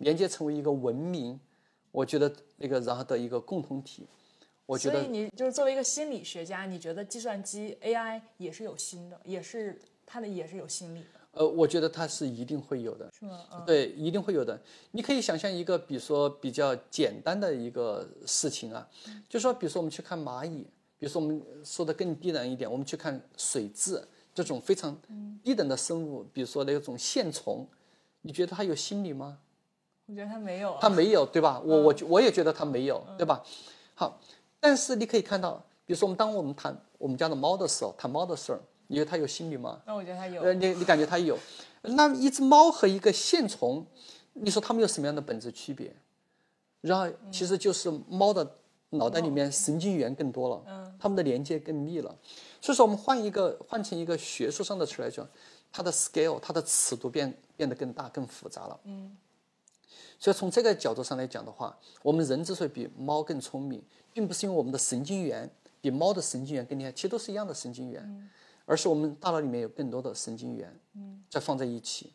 [0.00, 1.38] 连接成为一个文明。
[1.90, 4.06] 我觉得那个然后的一个共同体。
[4.66, 11.17] 我觉得，所以你就是作为一个心理学家，你觉得计算机 AI 也是有心的，也是它的也是有心理的。
[11.32, 13.62] 呃，我觉得它是一定会有的，是吗？
[13.66, 14.60] 对，一定会有的。
[14.90, 18.88] 你可以想象一个，比如说比较简单的一个事情啊，
[19.28, 20.66] 就说，比如说我们去看蚂蚁，
[20.98, 24.02] 比如说我们说的更低等一点，我们去看水蛭
[24.34, 24.98] 这种非常
[25.44, 27.66] 低等的生物，比如说那种线虫，
[28.22, 29.38] 你觉得它有心理吗？
[30.06, 30.76] 我觉得它没有。
[30.80, 31.60] 它没有，对吧？
[31.64, 33.44] 我我我也觉得它没有，对吧？
[33.94, 34.18] 好，
[34.58, 38.60] 但是你可以看到，比如说我们当我们谈我们家的猫的时候，谈猫的事儿。
[38.88, 39.80] 你觉得它有心理吗？
[39.86, 40.42] 那我觉得它有。
[40.42, 41.38] 呃，你你感觉它有？
[41.82, 43.86] 那一只猫和一个线虫，
[44.32, 45.94] 你说它们有什么样的本质区别？
[46.80, 48.56] 然后其实就是猫的
[48.90, 52.16] 脑袋里面神经元更多了，嗯，它们的连接更密了。
[52.60, 55.28] 所以说，我们换一个换成一个学术上的词来讲，
[55.70, 58.80] 它的 scale，它的尺度变变得更大、更复杂了。
[58.84, 59.16] 嗯。
[60.18, 63.82] 所以从这个角度上来讲的话，我们人之所以比猫更聪明，
[64.12, 65.48] 并不是因为我们的神经元
[65.80, 68.30] 比猫的神经元更厉害，其实都是一样的神经元。
[68.70, 72.12] 而是我们大脑里面有更多的神经元，嗯，在放在一起，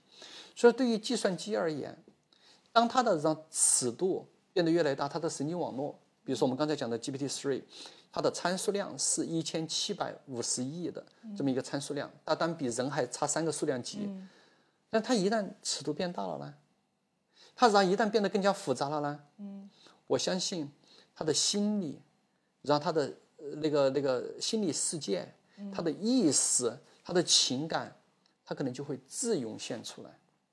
[0.56, 1.98] 所以对于计算机而言，
[2.72, 7.64] 当它的让尺度变得越来越大，它的神经网络，比如说我们刚才讲的 GPT Three，
[8.12, 11.04] 它的参数量是一千七百五十亿的
[11.36, 14.08] 这么一个参数量，大单比人还差三个数量级，
[14.92, 16.54] 但它一旦尺度变大了呢，
[17.56, 19.68] 它然后一旦变得更加复杂了呢，嗯，
[20.06, 20.72] 我相信
[21.16, 22.00] 它的心理，
[22.62, 23.12] 然后它的
[23.56, 25.34] 那个那个心理世界。
[25.72, 27.96] 他的意思，他的情感，
[28.46, 30.10] 他可能就会自涌现出来。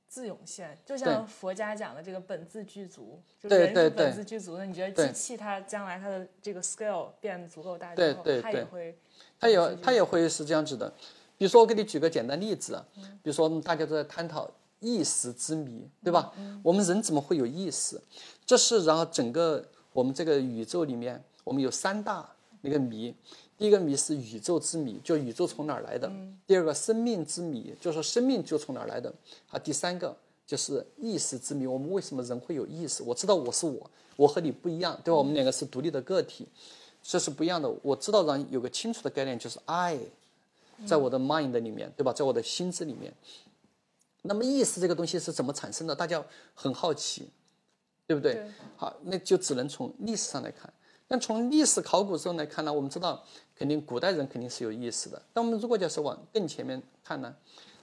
[0.09, 4.67] 自涌现，就像佛家讲的这个本自具足，就是人是本自具足的。
[4.67, 8.99] 你觉得机器它将来它的这个 scale 变得足够大之后，它也会，
[9.39, 10.93] 它也它也会是这样子的。
[11.39, 12.85] 比如说，我给你举个简单例子，
[13.23, 16.33] 比如说大家都在探讨意识之谜，对吧？
[16.65, 18.01] 我们人怎么会有意识？
[18.45, 22.29] 这是然后整个我们这个宇宙里面，我们有三大
[22.63, 23.15] 那个谜。
[23.61, 26.09] 第一个谜是宇宙之谜，就宇宙从哪儿来的；
[26.47, 29.13] 第二个生命之谜，就说生命就从哪儿来的；
[29.51, 33.03] 啊，第三个就是意识之谜，我们为什么人会有意识？
[33.03, 35.19] 我知道我是我，我和你不一样，对吧？
[35.19, 36.49] 我们两个是独立的个体，
[37.03, 37.71] 这是不一样的。
[37.83, 39.99] 我知道，人有个清楚的概念，就是爱，
[40.87, 42.15] 在我的 mind 里面，对吧？
[42.15, 43.13] 在我的心智里面。
[44.23, 45.95] 那么意识这个东西是怎么产生的？
[45.95, 47.29] 大家很好奇，
[48.07, 48.43] 对不对？
[48.79, 50.73] 好，那就只能从历史上来看。
[51.11, 53.21] 但从历史考古上来看呢，我们知道。
[53.57, 57.37] 肯定古代人肯定是有意识的，但我们如果要是往更前面看呢，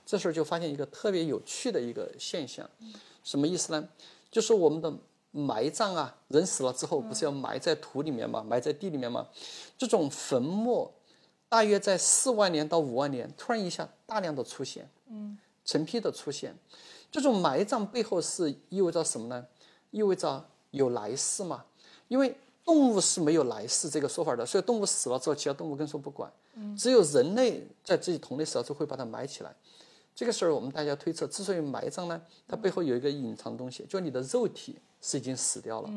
[0.04, 2.68] 这时候就发现一个特别有趣的一个现象，
[3.24, 3.88] 什么意思呢？
[4.32, 4.92] 就是我们的
[5.30, 8.44] 埋葬啊，人死了之后不是要埋在土里面吗？
[8.44, 9.28] 埋在地里面吗？
[9.78, 10.92] 这种坟墓
[11.48, 16.58] 大约在四万年到五万年，突然一下大量的出现，嗯，成批的出现，
[17.12, 19.46] 这种埋葬背后是意味着什么呢？
[19.92, 21.66] 意味着有来世嘛？
[22.08, 22.36] 因为。
[22.68, 26.30] 动物是没有来世这个说法的，所以动物死了之后，其他动物根本不管。
[26.78, 29.56] 只有人类在自己同类死了之后会把它埋起来。
[30.14, 35.90] 这个时候我们大家推测，之所以埋葬呢，它背后有一个隐藏东西，就你的肉体是已经死掉了，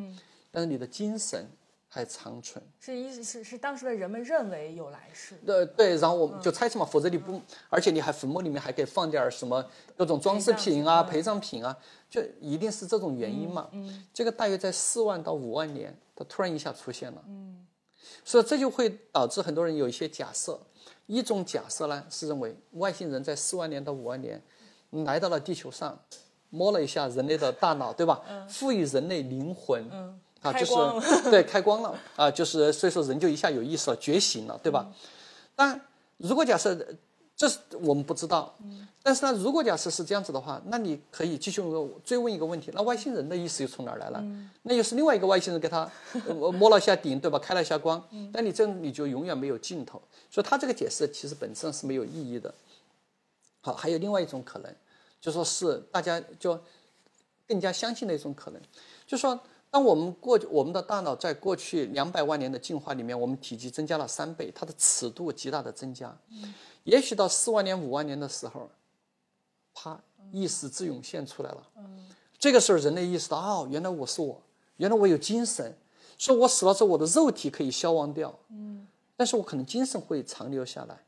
[0.52, 1.44] 但是你的精神
[1.88, 2.64] 还长存。
[2.78, 5.34] 是意思是是当时的人们认为有来世。
[5.44, 11.76] 对对，然后我们就猜测嘛，否则你不，而且你还坟墓里面还可以放点什么各种装饰品啊、陪葬品啊，
[12.08, 13.68] 就一定是这种原因嘛。
[13.72, 15.92] 嗯，这个大约在四万到五万年。
[16.20, 17.66] 它突然一下出现了，嗯，
[18.22, 20.60] 所以这就会导致很多人有一些假设。
[21.06, 24.40] 一种假设呢是认为外星人在四万年到五万年
[24.90, 25.98] 来到了地球上，
[26.50, 28.20] 摸了一下人类的大脑，对吧？
[28.46, 29.82] 赋予人类灵魂，
[30.42, 34.92] 啊，就是对开光了啊，就是所以说人就一下有意识了，觉醒了，对吧？
[35.56, 35.80] 但
[36.18, 36.76] 如果假设
[37.40, 38.54] 这是我们不知道，
[39.02, 41.62] 但是呢，如果假设是这样子的话，那你可以继续
[42.04, 44.22] 追问一个问题：那外星人的意识又从哪儿来了？
[44.64, 45.90] 那又是另外一个外星人给他
[46.58, 47.38] 摸了一下顶，对吧？
[47.38, 50.02] 开了一下光，那你这你就永远没有尽头。
[50.30, 52.54] 所以他这个解释其实本质上是没有意义的。
[53.62, 54.70] 好，还有另外一种可能，
[55.18, 56.60] 就说是大家就
[57.48, 58.60] 更加相信的一种可能，
[59.06, 66.14] 就说当我们过去我们的大脑在过去两百万年的进化里面，我们体积增加了三倍，它的尺度极大的增加。
[66.84, 68.70] 也许到四万年、五万年的时候，
[69.74, 70.00] 啪，
[70.32, 71.66] 意识自涌现出来了。
[72.38, 74.40] 这个时候人类意识到，哦，原来我是我，
[74.78, 75.76] 原来我有精神，
[76.16, 78.34] 说我死了之后，我的肉体可以消亡掉。
[78.48, 81.04] 嗯，但是我可能精神会长留下来。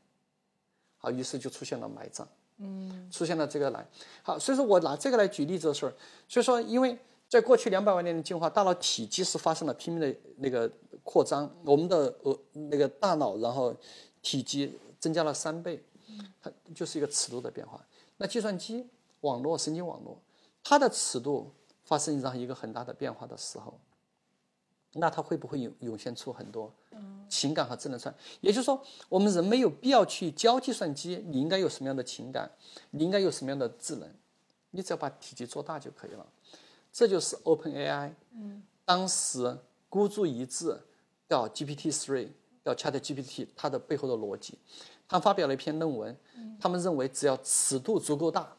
[0.99, 2.27] 好，于是就出现了埋葬。
[2.59, 3.85] 嗯，出现了这个来。
[4.21, 5.91] 好，所以说我拿这个来举例子的时候，
[6.29, 6.97] 所以说，因为
[7.27, 10.71] 在过去两百万年的进化，大脑体积是发生了拼命的那个
[11.03, 13.75] 扩张，我们的呃那个大脑，然后
[14.21, 14.79] 体积。
[15.03, 15.83] 增加了三倍，
[16.41, 17.85] 它就是一个尺度的变化。
[18.15, 18.87] 那计算机
[19.19, 20.17] 网络、神经网络，
[20.63, 21.51] 它的尺度
[21.83, 23.77] 发生上一个很大的变化的时候，
[24.93, 26.73] 那它会不会涌涌现出很多
[27.27, 28.15] 情感和智能算？
[28.39, 32.49] 也就是说，我们人没有必要去教计算机你应该有什么样的情感，
[32.91, 34.09] 你应该有什么样的智能，
[34.71, 36.25] 你只要把体积做大就可以了。
[36.93, 38.13] 这就是 OpenAI，
[38.85, 39.57] 当时
[39.89, 40.79] 孤注一掷
[41.27, 42.29] 叫 GPT Three。
[42.65, 44.57] 叫 Chat GPT，它的背后的逻辑。
[45.13, 46.17] 他发表了一篇论文，
[46.59, 48.51] 他们认为只要尺度足够大，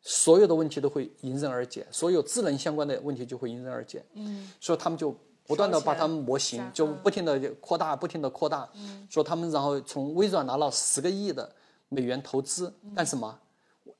[0.00, 4.04] 所有的问题都会迎刃而解，所有智能相关的问题就会迎刃而解。
[4.14, 8.68] 嗯，所以他们就不断的把他们模型就不停的扩大，不停的扩大。
[8.74, 11.54] 嗯，说他们然后从微软拿了十个亿的
[11.88, 13.38] 美元投资干什么？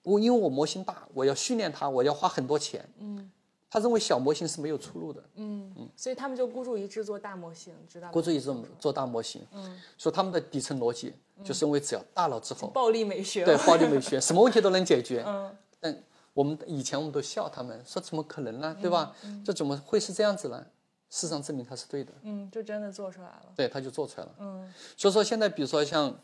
[0.03, 2.93] 我因为我模型大，我要训练它，我要花很多钱。
[2.99, 3.31] 嗯。
[3.75, 11.13] 他认为小模型是没有出路的，嗯嗯，所以他们就孤注一掷做大模型，知道吗孤注一掷做大模型，嗯，说他们的底层逻辑
[11.43, 16.05] 就是认为只要大了之后，暴力美学，对，暴力美学， 什么问题都能解决，嗯，但
[16.35, 19.13] 我们以前我们都笑他们，说怎么可能呢，对吧？
[19.45, 20.65] 这怎么会是这样子呢？
[21.11, 26.17] 事实上证明他是对的，嗯，就真的做出来了，对，他就做出来了，嗯，所以说现在比如说像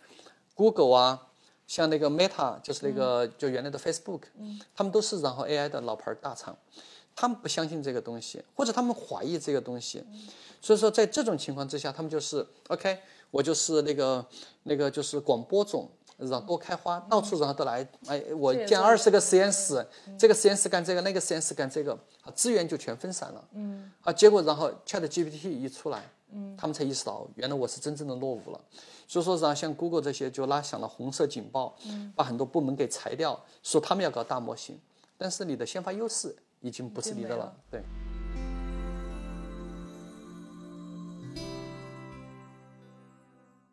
[0.54, 1.26] Google 啊，
[1.66, 6.56] 像那个 Meta，就是那个就原来的 Facebook，嗯，他们都是然后 AI 的老牌大厂。
[7.20, 10.02] 他们不相信这个东西，或者他们怀疑这个东西，
[10.58, 12.98] 所以说在这种情况之下，他们就是 OK，
[13.30, 14.24] 我就是那个
[14.62, 19.86] 那个就是广播种，然后多开花，到处然后都来，哎，我建二十个实验室，
[20.18, 21.92] 这个实验室干这个，那个实验室干这个，
[22.22, 23.44] 啊资源就全分散了。
[23.52, 28.58] 嗯，啊，结果然后 Chat GPT 一出来，嗯，他们才意识到原来我是真正的落伍了。
[29.06, 34.80] 所以说，然后像 Google 这些就拉响了红色警报，嗯，把很多部门给裁掉，说他们要搞大模型，
[35.18, 36.34] 但是你的先发优势。
[36.60, 37.82] 已经不是你的了，对。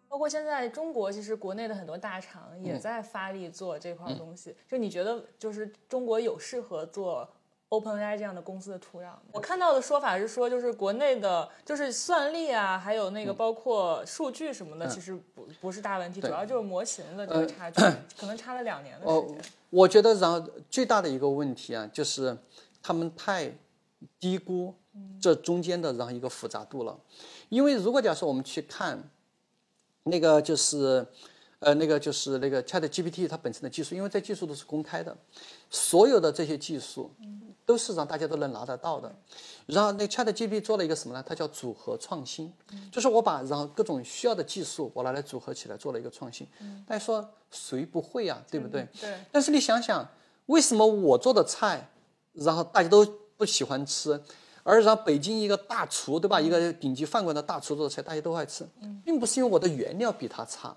[0.10, 4.56] 包括现在中国，其实国内的很多大厂也在发力做这块东西。
[4.68, 7.30] 就你觉得，就是中国有适合做
[7.70, 17.82] ？OpenAI 这样的公司的土壤，我看到的说法是说，就是国内的，就是算力啊，还有那个包括数据什么的，其实不不是大问题，主要就是模型的这个差距，
[18.18, 19.38] 可能差了两年的时间。
[19.70, 22.36] 我觉得，然后最大的一个问题啊，就是
[22.82, 23.58] 他们太
[24.20, 24.74] 低估
[25.22, 26.98] 这中间的然后一个复杂度了。
[27.50, 29.10] 因为如果假设我们去看
[30.04, 31.06] 那个就是
[31.60, 35.16] 呃那个就是那个 ChatGPT 它本身的技术，因为这技术都是公开的，
[35.70, 37.12] 所有的这些技术。
[37.68, 39.14] 都是让大家都能拿得到的，
[39.66, 41.22] 然后那 ChatGPT 做了一个什么呢？
[41.28, 42.50] 它叫组合创新，
[42.90, 46.48] 就是我把然后各种需要的技术我拿来组合起来做了一个创新。
[46.86, 48.42] 大家说谁不会呀？
[48.50, 48.88] 对不对？
[48.98, 49.20] 对。
[49.34, 50.10] 但是你想想，
[50.46, 51.90] 为什么我做的菜，
[52.38, 54.22] 然后大家都不喜欢吃，
[54.64, 56.40] 而然后北京一个大厨，对吧？
[56.40, 58.68] 一个顶级饭馆的大厨做的菜，大家都爱吃，
[59.04, 60.76] 并不是因为我的原料比他差，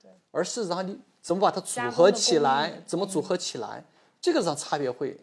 [0.00, 3.84] 对，而是然后你怎么把它组合起来，怎么组合起来，
[4.20, 5.18] 这个上差别会。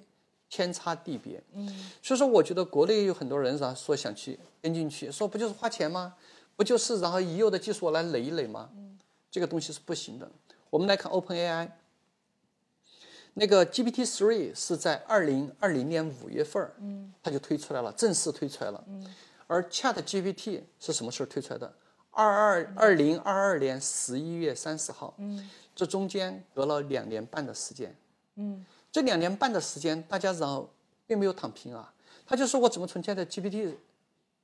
[0.47, 1.67] 天差地别，嗯，
[2.03, 6.13] 所以说我觉得国内有很多人然后说想去跟进去，说不就是花钱吗？
[6.55, 8.69] 不就是然后已有的技术我来垒一垒吗？
[8.75, 8.97] 嗯，
[9.29, 10.31] 这个东西是不行的。
[10.69, 11.67] 我们来看 OpenAI，
[13.35, 19.05] 那个 GPT Three 是在二零二零年五月份嗯，它就推出来了，正式推出来了，嗯，
[19.45, 21.73] 而 Chat GPT 是什么时候推出来的？
[22.11, 27.95] 二二二零二二年十一月三十号，嗯，这中间隔了两年半的时间，
[28.35, 28.65] 嗯。
[28.91, 30.69] 这两年半的时间，大家然后
[31.05, 31.93] 并没有躺平啊。
[32.25, 33.75] 他就说我怎么从现在 GPT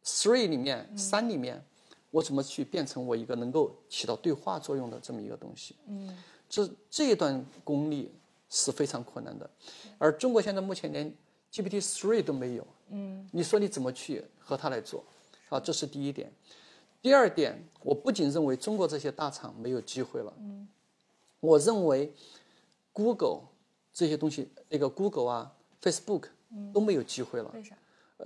[0.03, 1.63] three 里面三里面，
[2.09, 5.77] 我怎么去变成我一个能够起到对话作用的这么一个东西？
[5.87, 6.17] 嗯，
[6.49, 8.11] 这这一段功力
[8.51, 9.49] 是非常困难的。
[9.97, 11.11] 而中国现在目前连
[11.51, 12.67] GPT three 都没有。
[12.89, 15.03] 嗯，你说你怎么去和它来做？
[15.49, 16.31] 啊，这是第一点。
[17.01, 20.67] 第二点，我不仅认为中国这些大厂没有机会了，嗯，
[21.39, 22.13] 我认为
[22.93, 23.47] Google
[23.91, 26.25] 这些东西，那个 Google 啊，Facebook
[26.71, 27.49] 都没有机会了。
[27.55, 27.75] 为啥？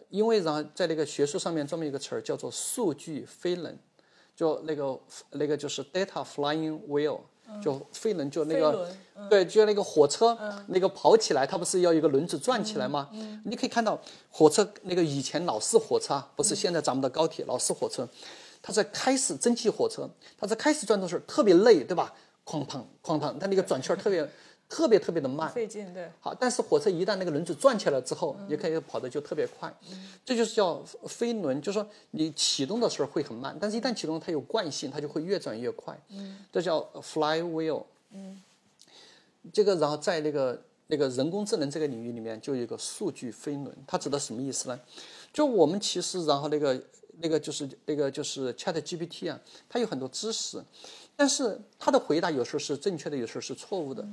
[0.10, 3.80] 因为然后在那个学术上面专门有个词儿叫做数据飞人，
[4.36, 5.00] 就那个
[5.32, 7.22] 那个就是 data flying wheel，
[7.62, 8.90] 就飞轮就那个
[9.30, 10.38] 对，就那个火车
[10.68, 13.10] 那个跑起来，它不是要一个轮子转起来吗？
[13.46, 18.08] 你可以看到火车那个以前老式火车，不是现在咱们的高铁老式火车。
[18.62, 22.12] 它在开始蒸汽火车，它在开始转的时候特别累，对吧？
[22.46, 24.28] 哐当哐当，它那个转圈特别
[24.68, 26.10] 特别特别的慢，费劲，对。
[26.20, 29.74] 好，但是火车一旦那个轮子转起来之后，也可以跑的就特别快，
[30.26, 35.98] 这就是叫飞轮，就是说你启动的时候会很慢，但是一旦启动它有惯性，它就会越转越快，
[36.52, 37.84] 这叫 flywheel。
[38.12, 38.42] 嗯，
[39.54, 44.80] 这个然后在那个那个人工智能这个领域里面就有一个数据飞轮，它指的什么意思呢？
[45.32, 46.82] 就我们其实然后那个。
[47.20, 49.40] 那个就是那个就是 Chat GPT 啊，
[49.70, 50.62] 它有很多知识，
[51.16, 54.06] 但是他的回答有时候是正确的，有时候是错误的。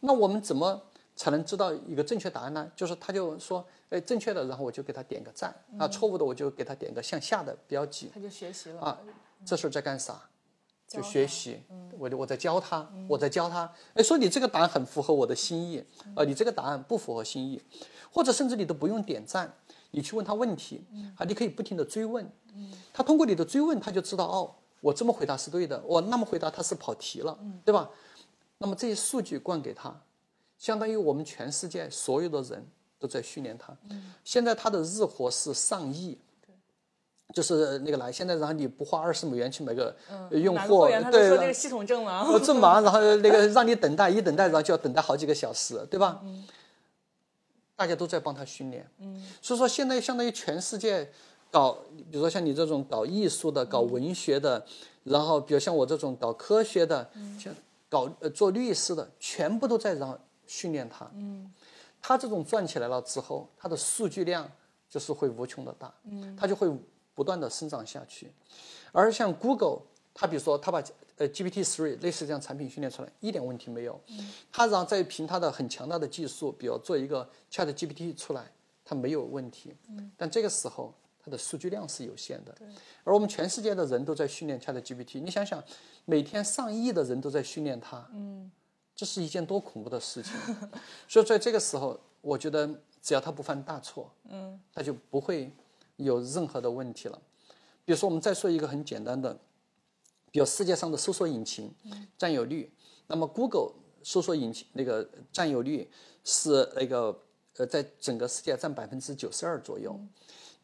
[0.00, 0.80] 那我们怎么
[1.14, 2.70] 才能知道一个正确答案呢？
[2.74, 8.10] 就是他就说，哎，正确的，然后我就给他点个赞啊；错误的，我就给他点个向下的标记。
[8.12, 8.98] 他就学习了啊，
[9.44, 10.20] 这时候在干啥？
[10.88, 11.60] 就学习。
[11.98, 13.70] 我我在教他，我在教他。
[13.94, 15.82] 哎，说你这个答案很符合我的心意，
[16.14, 17.60] 呃，你这个答案不符合心意，
[18.10, 19.52] 或者甚至你都不用点赞。
[19.92, 20.84] 你去问他问题，
[21.16, 22.30] 啊，你可以不停的追问，
[22.92, 27.90] 他通过你的追问，他就知道哦，我这么回答是对的，我那么回答他是跑题了，对吧？
[28.58, 29.94] 那么这些数据灌给他，
[30.58, 32.66] 相当于我们全世界所有的人
[32.98, 33.76] 都在训练他。
[34.24, 36.16] 现在他的日活是上亿，
[37.34, 39.94] 就是那个来，现在然后你不花二十美元去买个
[40.30, 46.22] 用户，对，说这个系统正忙，我正忙， 然后那个让你等待，一等待然后就要等待好几个小时，对吧？
[47.74, 51.10] 大家都在帮他训练，嗯，所以说现在相当于全世界
[51.56, 51.72] 搞，
[52.10, 54.62] 比如说像你这种搞艺术的、搞文学的，
[55.04, 57.54] 然后比如像我这种搞科学的，像
[57.88, 61.50] 搞呃做律师的，全部都在让训练他，嗯，
[62.02, 64.46] 他这种转起来了之后，他的数据量
[64.86, 66.70] 就是会无穷的大，嗯，他就会
[67.14, 68.30] 不断的生长下去，
[68.92, 69.80] 而像 Google，
[70.12, 70.82] 他比如说他把。
[71.18, 73.98] 呃，GPT three 类似这样产品训练出来一点问题没有，
[74.52, 78.52] 它然后再凭它的很强大的技术，比如做一个 Chat GPT 出来，
[78.84, 79.74] 它没有问题。
[80.14, 80.92] 但这个时候
[81.26, 82.56] 它的数据量是有限的，
[83.02, 85.60] 而我们全世界的人都在训练 Chat GPT，你想想，
[86.04, 88.08] 每天上亿的人都在训练它，
[88.94, 90.32] 这是一件多恐怖的事情。
[91.08, 95.50] 所以在这个时候，我觉得只要它不犯大错，嗯，它就不会
[95.96, 97.20] 有任何的问题了。
[97.84, 99.36] 比如说，我们再说一个很简单的。
[100.30, 101.74] 比如世界上的搜索引擎
[102.16, 102.70] 占有率，
[103.08, 103.72] 那么 Google
[104.04, 105.90] 搜索引擎那个占有率
[106.22, 107.20] 是那个
[107.56, 109.98] 呃，在整个世界占百分之九十二左右。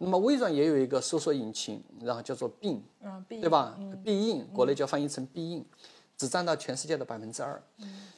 [0.02, 2.80] 那么微软也有一个搜索引擎，然后叫做 Bing，
[3.28, 3.78] 对吧？
[4.02, 5.64] 必应，国内叫翻译成必应，
[6.18, 7.62] 只占到全世界的百分之二。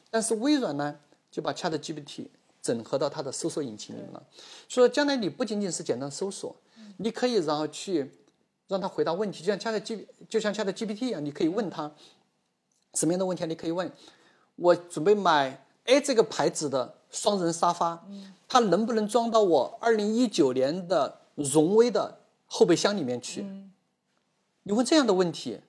[0.09, 0.95] 但是微软呢，
[1.29, 2.27] 就把 ChatGPT
[2.61, 4.23] 整合到它的搜索引擎里面了。
[4.67, 6.55] 所以将来你不仅仅是简单搜索，
[6.97, 8.11] 你可以然后去。
[8.67, 11.91] 让它回答问题，就像 Chat G，就像 Chat GPT 一样，你可以问它
[12.95, 13.45] 什么样的问题？
[13.45, 13.91] 你可以问
[14.55, 18.03] 我准备买 A 这个牌子的双人沙发，
[18.47, 23.45] 它能不能装到我二零一九年的荣威的后备箱里面去？
[24.63, 25.59] 你问这样的问题，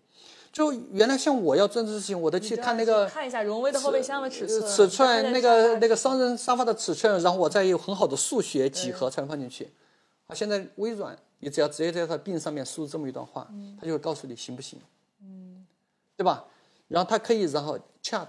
[0.53, 9.71] 就原来像我要做这事情，我得去看那个看一下荣威的后备箱的尺寸，尺寸那个那个双人沙发的尺寸，然后我再有很好的数学几何才能放进去。
[10.27, 11.17] 啊，现在微软。
[11.41, 13.47] 你只要直接在它病上面输入这么一段话，
[13.79, 14.81] 它就会告诉你行不行，
[15.21, 15.67] 嗯
[16.17, 16.47] 对吧？
[16.89, 18.27] 然后它可以然后 chat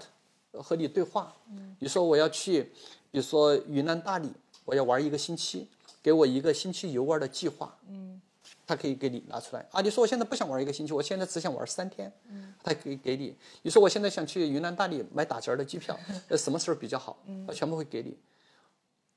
[0.52, 1.34] 和你对话。
[1.78, 2.64] 你说我要去，
[3.10, 4.30] 比如说云南大理，
[4.66, 5.68] 我要玩一个星期，
[6.02, 7.76] 给我一个星期游玩的计划。
[7.88, 8.20] 嗯，
[8.66, 9.66] 他可以给你拿出来。
[9.72, 12.12] 啊，你说我现在不想玩一个星期，我现在只想玩三天。
[12.28, 13.36] 嗯，他可以给你。
[13.62, 17.18] 你说我现在想去云南大理买打折的机票， 呃，什么时候比较好？
[17.46, 18.16] 他全部会给你。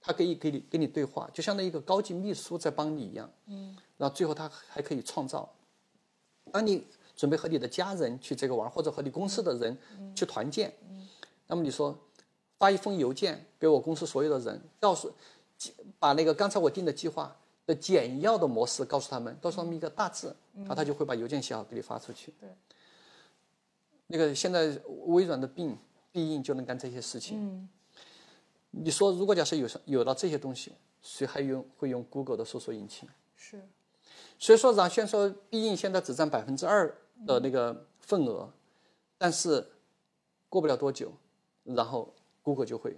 [0.03, 3.31] 他可以给你跟你对话，就相当于一个高级秘书在帮你一样。
[3.45, 5.47] 嗯，然后最后他还可以创造。
[6.51, 9.77] 当你准备和你的家人去这个玩，或者和你公司的人
[10.15, 10.73] 去团建，
[11.45, 11.95] 那么你说
[12.57, 15.13] 发一封邮件给我公司所有的人，告诉
[15.99, 17.35] 把那个刚才我定的计划
[17.65, 22.33] 的简要的模式告诉他们，告诉他们一个大致，然后他就会把邮件写好给你发出去。
[22.39, 22.49] 对，
[24.07, 25.77] 那个现在微软的病
[26.11, 27.37] 必应就能干这些事情。
[27.39, 27.69] 嗯。
[28.73, 33.09] 你说，如果假设有有了这些东西，谁还用会用 Google 的搜索引擎？
[33.35, 33.61] 是，
[34.39, 36.87] 所以说，然后说，必应现在只占百分之二
[37.27, 38.49] 的那个份额，
[39.17, 39.67] 但是
[40.47, 41.11] 过不了多久，
[41.65, 42.95] 然后 Google 就会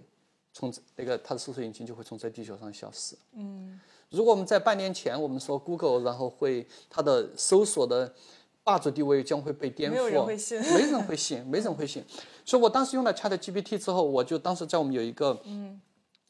[0.54, 3.16] 从那个它的搜索引擎就会从这地球上消失。
[3.32, 8.14] 嗯，如果我们在半年前我们说 Google 然后会它的搜索的
[8.62, 12.04] 霸主地位将会被颠覆，没人会信，没人会信，没人会信。
[12.46, 15.80] 所以我当时用了 Chat GPT 之后，我就当时在我们有一个，嗯，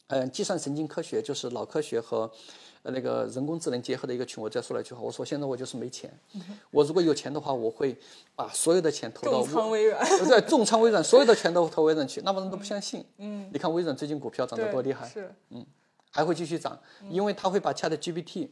[0.07, 2.29] 嗯，计算神经科学，就是脑科学和
[2.85, 6.07] 呃那个人工智能结合的一个群，我再说了一句话，我说现在我就是没钱，
[6.69, 7.97] 我如果有钱的话，我会
[8.35, 13.03] 把所有的钱投到重仓微软，对，重仓微软，所有的钱都投微软去，那么人都不相信。
[13.17, 15.65] 嗯，你看微软最近股票涨得多厉害，是，嗯，
[16.11, 16.79] 还会继续涨，
[17.09, 18.49] 因为他会把 Chat GPT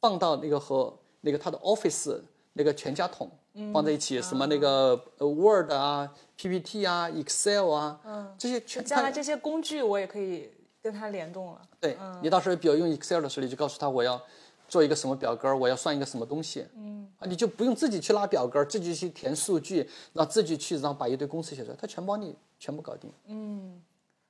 [0.00, 2.20] 放到那个和那个他的 Office。
[2.54, 3.30] 那个全家桶
[3.72, 10.50] 放在一起，什么那个 Word 啊、PPT 啊、Excel 啊，这些全将来这些工具我也可以
[10.82, 11.62] 跟它联动了。
[11.80, 14.20] 对你到时候比如用 Excel 的时候，你就告诉他我要
[14.68, 23.12] 做一个什么表格，我要算一个什么东西，嗯，啊，你就不用自己去拉表格，自己去填数据，然后自己去然后把一堆公式写出来，他全帮你全部搞定。
[23.26, 23.80] 嗯，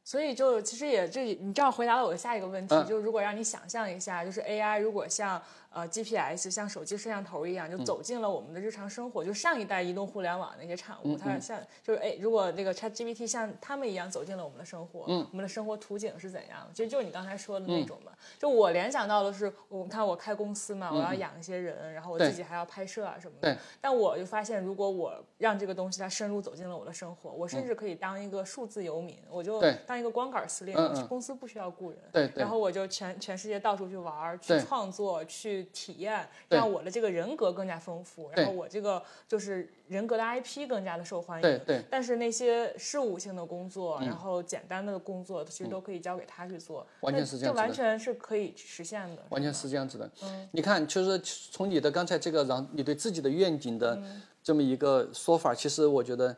[0.05, 5.41] 所以就其实也这你这样回答了我的下一个问题，就是如果让你想象一下，就是 AI 如果像。
[5.73, 9.25] 呃，GPS 像手机摄像头一样，就走进了我们的日常生活。
[9.25, 16.69] 就上一代移动互联网那些产物，它像就是哎，如果那个 ChatGPT 像他们一样走进了我们的生活，我们的生活图景是怎样？
[16.75, 18.13] 其实就是你刚才说的那种嘛。
[18.39, 23.57] 就我联想到的是，我看我开公司嘛，我要养一些人，然后我自己还要拍摄啊什么的。
[23.81, 30.77] 但我就发现，如果我让这个东西它深入走进了我的生活，我甚至可以当一个数字游民，我就当一个光杆司令，
[31.09, 31.99] 公司不需要雇人。
[32.13, 32.31] 对。
[32.37, 35.62] 然后我就全全世界到处去玩，去创作，去。
[35.73, 41.43] 体验让我的这个人格更加丰富，然后我这个就是人格的 IP 更加的受欢迎。
[41.43, 41.83] 对对。
[41.91, 46.87] 但是那些事务性的工作，然后简单的工作，其实都可以交给他去做。
[47.01, 47.63] 完全是这样子的。
[47.63, 49.23] 完全是可以实现的。
[49.31, 50.11] 完全是这样子的。
[50.23, 50.49] 嗯。
[50.53, 54.01] 你看，就是从你的刚才这个，然后你对自己的愿景的
[54.43, 56.37] 这么一个说法，其实我觉得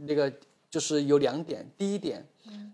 [0.00, 0.32] 那个
[0.70, 1.66] 就是有两点。
[1.76, 2.26] 第一点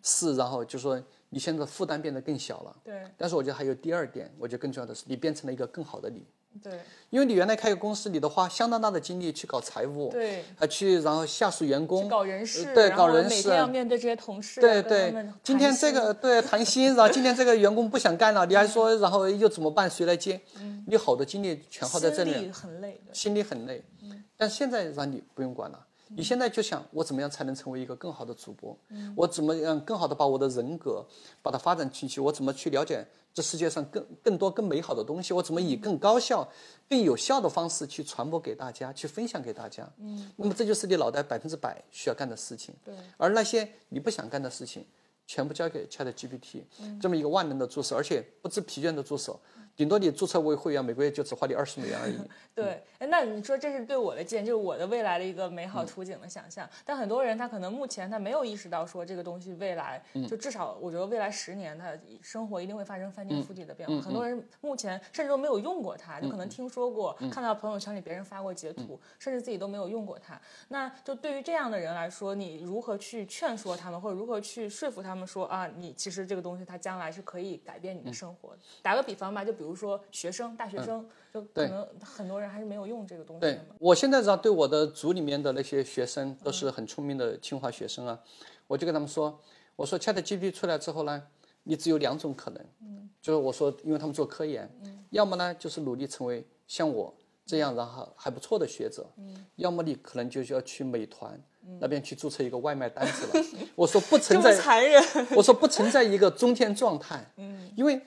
[0.02, 1.02] 是，然后就说。
[1.34, 3.02] 你现在负担变得更小了，对。
[3.16, 6.26] 但是我觉得还有第二点，我觉得更重要的是，你变成了一个更好的你，
[6.62, 6.74] 对。
[7.08, 15.14] 因为你原来开个公司，你得花相当大的精力去搞财务，对，啊去然后下属员工，搞人事，对，搞人事，每天要面对这些同事，对对。
[15.42, 19.88] 今天这个对谈心，然后今天这个员工不想干了，你还说，然后又怎么办？
[19.88, 20.38] 谁来接？
[20.60, 23.82] 嗯，你好多精力全耗在这里，心里很累，心里很累。
[24.02, 24.22] 嗯。
[24.36, 25.86] 但现在让你不用管了。
[26.16, 28.76] 你现在就想我怎么样才能成为一个更好的主播？
[29.16, 31.04] 我怎么样更好的把我的人格
[31.42, 32.20] 把它发展进去？
[32.20, 35.32] 我怎么去了解这世界上更更多更美好的东西？
[35.32, 36.46] 我怎么以更高效、
[36.88, 39.88] 更有效的方式去传播给大家，去分享给大家？
[39.98, 42.74] 嗯，那么这就是你脑袋百分之百需要干的事情。
[42.84, 44.84] 对，而那些你不想干的事情，
[45.26, 46.62] 全部交给 Chat GPT，
[47.00, 49.40] 这么一个万能的助手，而且不知疲倦的助手。
[49.76, 52.18] 顶多你注册为会员，每个月就只花你二十美元而已。
[52.54, 56.68] 对，那你说这是对我的建议，就是我的未来的一个美好图景的想象。
[56.84, 63.98] 但很多人他可能目前他没有意识到说这个东西未来，就至少我觉得未来十年他生活一定会发生翻天覆地的变化。
[64.02, 70.38] 很多人目前甚至都没有用过它，就可能听说过，看到朋友圈里别人发过截图，甚至自己都没有用过它。
[70.68, 78.58] 那就对于这样的人来说，你如何去劝说他们，或者如何去说服他们说啊，你其实这个东西它将来是可以改变你的生活的？
[78.82, 79.50] 打个比方吧，就。
[79.61, 83.40] 比如说学生、大学生，就可能很多人还是没有用这个东西。
[83.40, 88.18] 对，我现在知道，对我的组里面的那些学生都是很聪明的清华学生啊，
[88.66, 89.40] 我就跟他们说，
[89.76, 91.22] 我说 ChatGPT 出来之后呢，
[91.62, 97.14] 你只有两种可能，嗯，就是我说，因为他们做科研，嗯，要么呢就是努力成为像我
[97.46, 101.40] 这样然后还不错的学者，嗯，要么你可能就要去美团
[101.78, 103.44] 那边去注册一个外卖单子了。
[103.76, 105.02] 我说不存在， 残忍。
[105.36, 108.00] 我说不存在一个中间状态， 嗯，因为。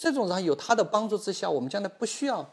[0.00, 2.50] 这种人有他的帮助之下，我们将来不需要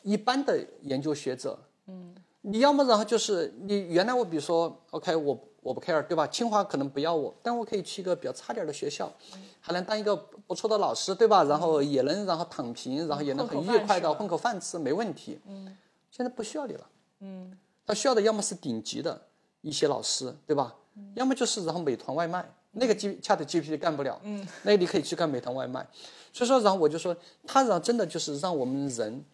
[0.00, 1.58] 一般的研究学者。
[1.88, 6.26] 嗯，你要么然后就是你原来我比如说，OK，我我不 care，对吧？
[6.26, 9.12] 清华可能不要我，但我可以去一个比较差点的学校，
[9.60, 11.44] 还能当一个不错的老师，对吧？
[11.44, 15.38] 然后也能然后躺平，然后也能很愉快的混口饭吃，没问题。
[15.46, 15.76] 嗯，
[16.10, 16.86] 现在不需要你了。
[17.20, 17.52] 嗯，
[17.84, 19.20] 他需要的要么是顶级的
[19.60, 20.74] 一些老师，对吧？
[21.14, 22.50] 要么就是然后美团外卖。
[22.78, 25.86] 那个 G Chat GPT 干不了，嗯，那你可以去干美团外卖，
[26.30, 27.16] 所以说，然后我就说，
[27.46, 29.24] 他让真的就是让我们人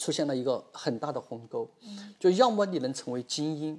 [0.00, 3.78] 出现了一个很大的鸿沟，嗯，就要么你能成为精英，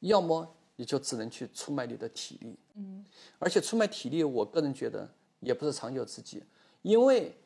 [0.00, 3.04] 要么你就只能去出卖你的体力，嗯，
[3.40, 5.10] 而且出卖体力，我个人觉得
[5.40, 6.44] 也不是长久之计，
[6.82, 7.36] 因为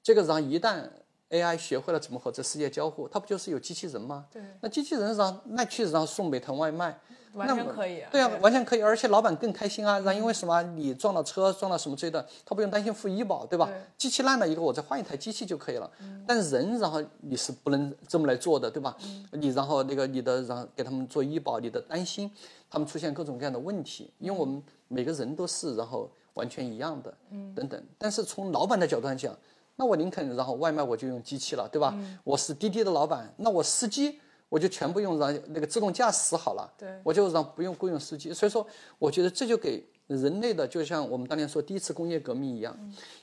[0.00, 0.88] 这个人一旦
[1.30, 4.26] AI 学会了怎么和这世界交互，它不就是有机器人吗？
[4.30, 6.98] 对，那机器人让那去让送美团外卖。
[7.34, 9.98] 完全可以，对啊，完全可以，而且老板更开心啊。
[10.00, 10.62] 然后因为什么？
[10.62, 13.70] 你撞了车，撞了什么之类的，他不用担心付医保，对吧？
[13.96, 15.90] 机器烂了以后，我再换一台机器就可以了。
[16.26, 18.96] 但人，然后你是不能这么来做的，对吧？
[19.32, 22.30] 你然后那个你的，然后给他们做医保，你的担心
[22.70, 27.82] 他们出现各种各样的问题，因为我们每个人都是然后完全一样的，嗯等等。
[27.98, 29.36] 但是从老板的角度上讲，
[29.76, 31.94] 那我宁肯然后外卖我就用机器了，对吧？
[32.24, 34.20] 我是滴滴的老板，那我司机。
[34.48, 38.32] 我就全部用让那个自动驾驶好了，对，我就让不用雇佣司机。
[38.32, 38.66] 所以说，
[38.98, 42.74] 我觉得这就给人类的，就像我们当年说第一次工业革命一样，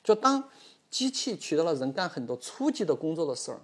[0.03, 0.43] 就当
[0.89, 3.59] 机器取代了人干很多初级的工作的时候，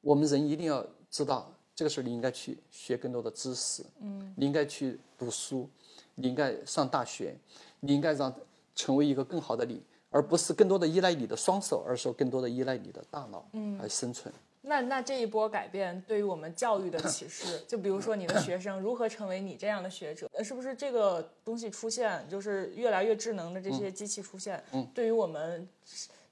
[0.00, 5.68] 我们人一定要知道，这个时候你应该去学更多的知识，嗯，你应该去读书，
[6.14, 7.36] 你应该上大学，
[7.80, 8.34] 你应该让
[8.74, 14.32] 成为一个更好的你，而不是更多的依赖你的双手，而是更多的依赖你的大脑，嗯，来生存。
[14.64, 25.68] 那那这一波改变对于我们教育的启示，就比如说你的学生如何成为你这样的学者，是不是这个东西出现，就是越来越智能的这些机器出现，嗯，对于我们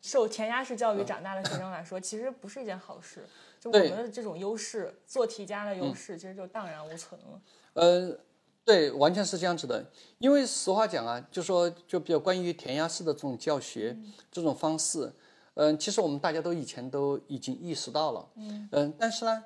[0.01, 3.27] 受填鸭式教育长大的学生来说，其实不是一件好事。
[3.61, 7.41] 就我们的这种优势，做题家的优势，其实就荡然无存了。
[7.75, 8.17] 呃，
[8.65, 9.85] 对，完全是这样子的。
[10.19, 13.95] 因为实话讲啊，就说就比较关于填鸭式的这种教学
[14.31, 15.13] 这种方式。
[15.55, 18.29] 嗯，其实我们大家都以前都已经意识到了，
[18.73, 19.45] 嗯，但是呢，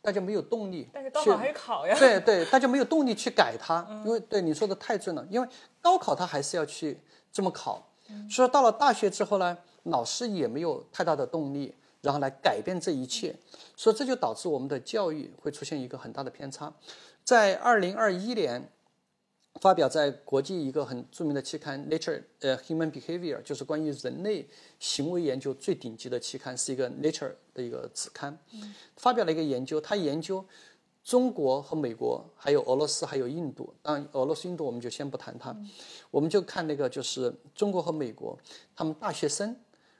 [0.00, 0.88] 大家没有动力。
[0.92, 1.96] 但是高考还是考呀。
[1.98, 5.26] 对对，大家没有动力去改它，因为对你说的太准了。
[5.28, 5.48] 因为
[5.80, 6.98] 高考它还是要去
[7.32, 7.86] 这么考，
[8.30, 13.34] 所以到了大学之后呢，老师也没有太大的动力，然后来改变这一切，
[13.76, 16.72] 所以这就导致我们的教育会出现一个很大的偏差。
[17.22, 18.70] 在二零二一年。
[19.60, 24.46] 发表在国际一个很著名的期刊《Nature》呃，《Human Behavior》就是关于人类
[24.78, 28.36] 行为研究最顶级的期刊，是一个《Nature》的一个子刊。
[28.96, 30.44] 发表了一个研究，他研究
[31.04, 33.72] 中国和美国，还有俄罗斯，还有印度。
[33.80, 35.56] 当然，俄罗斯、印度我们就先不谈它，
[36.10, 38.36] 我们就看那个就是中国和美国，
[38.74, 39.56] 他们大学生，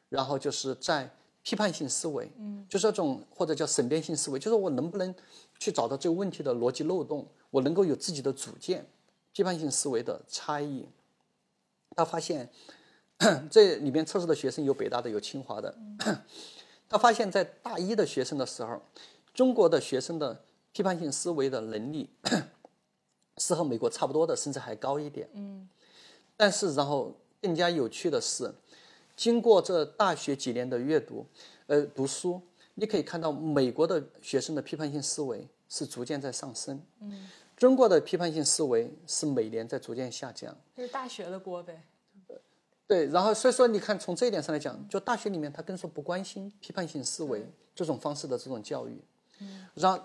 [0.08, 1.08] 然后就是在
[1.42, 5.14] 批判性思维，嗯，就是这种或者叫审辩性思维，就是我能不能
[5.58, 8.84] 去找到这个问题的逻辑漏洞，我能够有自己的主见。
[9.34, 10.86] 批判性思维的差异，
[11.96, 12.48] 他发现
[13.50, 15.76] 这里面测试的学生有北大的，有清华的。
[16.88, 18.80] 他发现，在大一的学生的时候，
[19.34, 22.08] 中国的学生的批判性思维的能力
[23.38, 25.28] 是和美国差不多的，甚至还高一点。
[25.32, 25.68] 嗯。
[26.36, 27.12] 但是，然后
[27.42, 28.54] 更加有趣的是，
[29.16, 31.26] 经过这大学几年的阅读，
[31.66, 32.40] 呃，读书，
[32.74, 36.80] 你可以看到美国的学生的批判性思维是逐渐在上升。
[37.00, 37.28] 嗯。
[37.56, 41.82] 中国的批判性思维是每年在逐渐下降，这是大学的锅呗。
[42.86, 49.00] 对，然后所以说你看，从这一点上来讲，就大学里面他更说不关心批判性思维这种方式的这种教育。
[49.40, 49.64] 嗯。
[49.74, 49.98] 让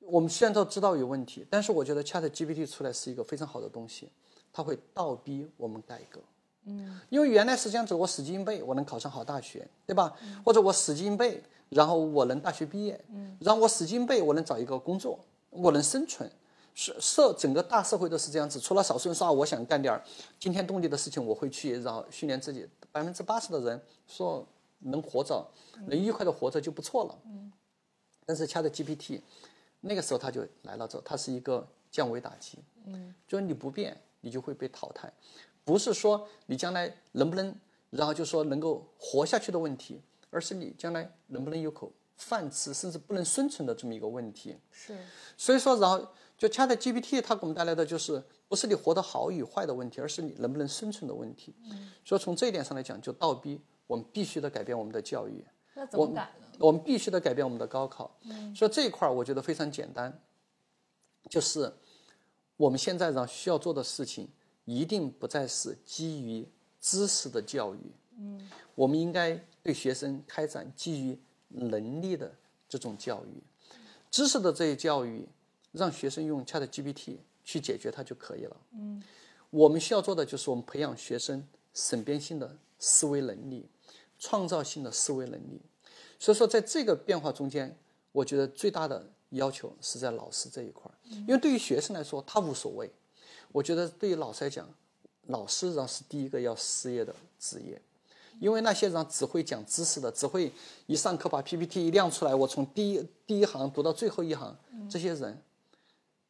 [0.00, 4.08] 我们现在都知道有问题，但是我觉得 Chat GPT 出来是一个非常好的东西，
[4.52, 6.20] 它会倒逼我们改革。
[6.64, 6.98] 嗯。
[7.10, 10.16] 因为原来是这样子，我死记硬背，我能考上好大学，对吧？
[10.44, 12.98] 或者我死记硬背，然后我能大学毕业。
[13.10, 13.36] 嗯。
[13.40, 15.20] 然后我死记硬背，我能找一个工作，
[15.50, 16.30] 我能生存。
[16.76, 20.04] 社社整个大社会都是这样子，除了少数人说我想干点儿
[20.38, 22.68] 惊天动地的事情，我会去，然后训练自己。
[22.92, 24.46] 百分之八十的人说
[24.80, 25.42] 能活着，
[25.86, 27.18] 能愉快的活着就不错了。
[27.24, 27.50] 嗯。
[28.26, 29.22] 但是 Chat GPT，
[29.80, 32.58] 那个时候他就来了，之后它是一个降维打击。
[32.84, 33.14] 嗯。
[33.26, 35.10] 就是你不变，你就会被淘汰，
[35.64, 37.54] 不是说你将来能不能，
[37.88, 44.58] 然后就说能够活下去的问题，而是你将来能不能有口饭吃，甚至不能生存的这么一个问题。
[44.70, 44.94] 是。
[45.38, 46.06] 所以说，然后。
[46.38, 51.54] 就 Chat GPT 它给我们带来的就是不是你活得好与坏的问题，而是你能不能生存的问题。
[51.70, 55.42] 嗯，所以从这一点上来讲，就倒逼我们必须得改变我们的教育。
[55.74, 56.46] 那怎么改呢？
[56.58, 58.14] 我们必须得改变我们的高考。
[58.24, 60.20] 嗯，所以这一块儿我觉得非常简单，
[61.30, 61.72] 就是
[62.58, 64.28] 我们现在呢需要做的事情，
[64.66, 66.46] 一定不再是基于
[66.80, 67.80] 知识的教育。
[68.18, 71.18] 嗯，我们应该对学生开展基于
[71.48, 72.30] 能力的
[72.68, 73.42] 这种教育，
[74.10, 75.26] 知识的这些教育。
[75.76, 78.56] 让学生用 Chat GPT 去解决它就可以了。
[78.72, 79.02] 嗯，
[79.50, 83.68] 我们需要做的就是我们培养学生审辩性的思维能力、
[84.18, 85.60] 创造性的思维能力。
[86.18, 87.76] 所以说，在这个变化中间，
[88.10, 90.94] 我觉得最大的要求是在老师这一块儿。
[91.10, 92.90] 因为对于学生来说，他无所谓。
[93.52, 94.68] 我觉得对于老师来讲，
[95.26, 97.80] 老师然后是第一个要失业的职业。
[98.38, 100.52] 因为那些人只会讲知识的，只会
[100.86, 104.54] 一上课把 PPT 一亮出来，我从第一第一行读到最后一行，
[104.90, 105.42] 这些人。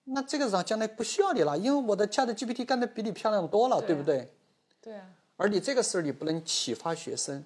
[0.08, 4.32] 那这个人将来不需要你了，因为我的 Chat GPT 干的比你漂亮多了，对不对？
[4.80, 5.04] 对啊。
[5.36, 7.44] 而你这个时候你不能启发学生，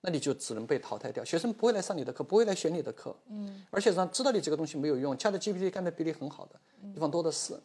[0.00, 1.24] 那你就只能被淘汰掉。
[1.24, 3.14] 学生不会来上你的课，不会来选你的课。
[3.30, 3.64] 嗯。
[3.70, 6.58] 而且让知道你这个东西没有用，Chat GPT 干的比你很好的
[6.92, 7.58] 地方多的是。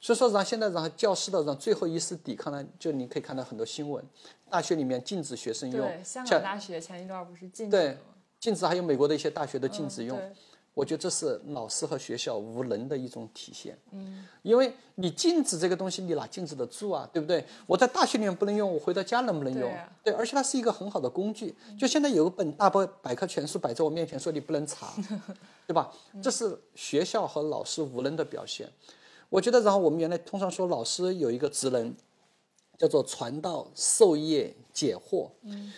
[0.00, 4.04] 所以说，让现在让教师的让最后一丝抵抗呢，就你可以看到很多新闻，
[4.50, 5.80] 大学里面禁止学生用。
[5.80, 7.98] 对，香港大学前一段不是禁止对，
[8.40, 10.18] 禁止还有美国的一些大学都禁止用。
[10.74, 13.78] 我觉得这是老师和学校无能的一种体现。
[13.92, 17.08] 嗯，因为你禁止这个东西，你哪禁止得住啊？
[17.12, 17.44] 对不对？
[17.64, 19.72] 我在大学里面不能用，我回到家能不能用？
[20.02, 21.54] 对，而且它是一个很好的工具。
[21.78, 24.92] 就现在有一本大百百科全书摆在我面前，说你不能查，
[25.64, 25.92] 对吧？
[26.20, 28.68] 这是学校和老师无能的表现。
[29.28, 31.94] 我觉得，然后我们原来通常说老师有一个职能，
[32.76, 35.30] 叫做传道授业解惑。
[35.42, 35.72] 嗯，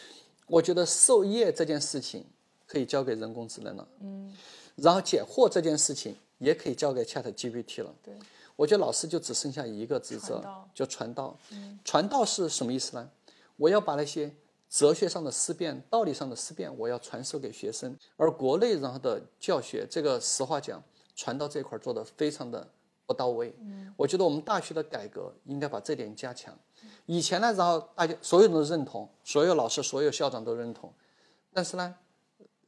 [0.46, 2.24] 我觉得授业这件事情
[2.66, 3.86] 可以交给人工智能了。
[4.00, 4.34] 嗯。
[4.76, 7.94] 然后解惑这件事情也可以交给 Chat GPT 了。
[8.02, 8.14] 对，
[8.54, 10.44] 我觉得老师就只剩下一个职责，
[10.74, 11.36] 就传道。
[11.84, 13.10] 传道是什么意思呢？
[13.56, 14.30] 我要把那些
[14.68, 17.96] 哲学上的思辨、道理上的思辨，我要传授给学生。
[18.16, 20.82] 而国内然后的教学，这个实话讲，
[21.14, 22.68] 传道这块做的非常的
[23.06, 23.54] 不到位。
[23.60, 26.54] 嗯，我觉得我们大学的改革应该把这点加强。
[27.06, 30.92] 以前呢，然后大家所有人都认同，所有老师、所有校长都认同，
[31.54, 31.94] 但是呢。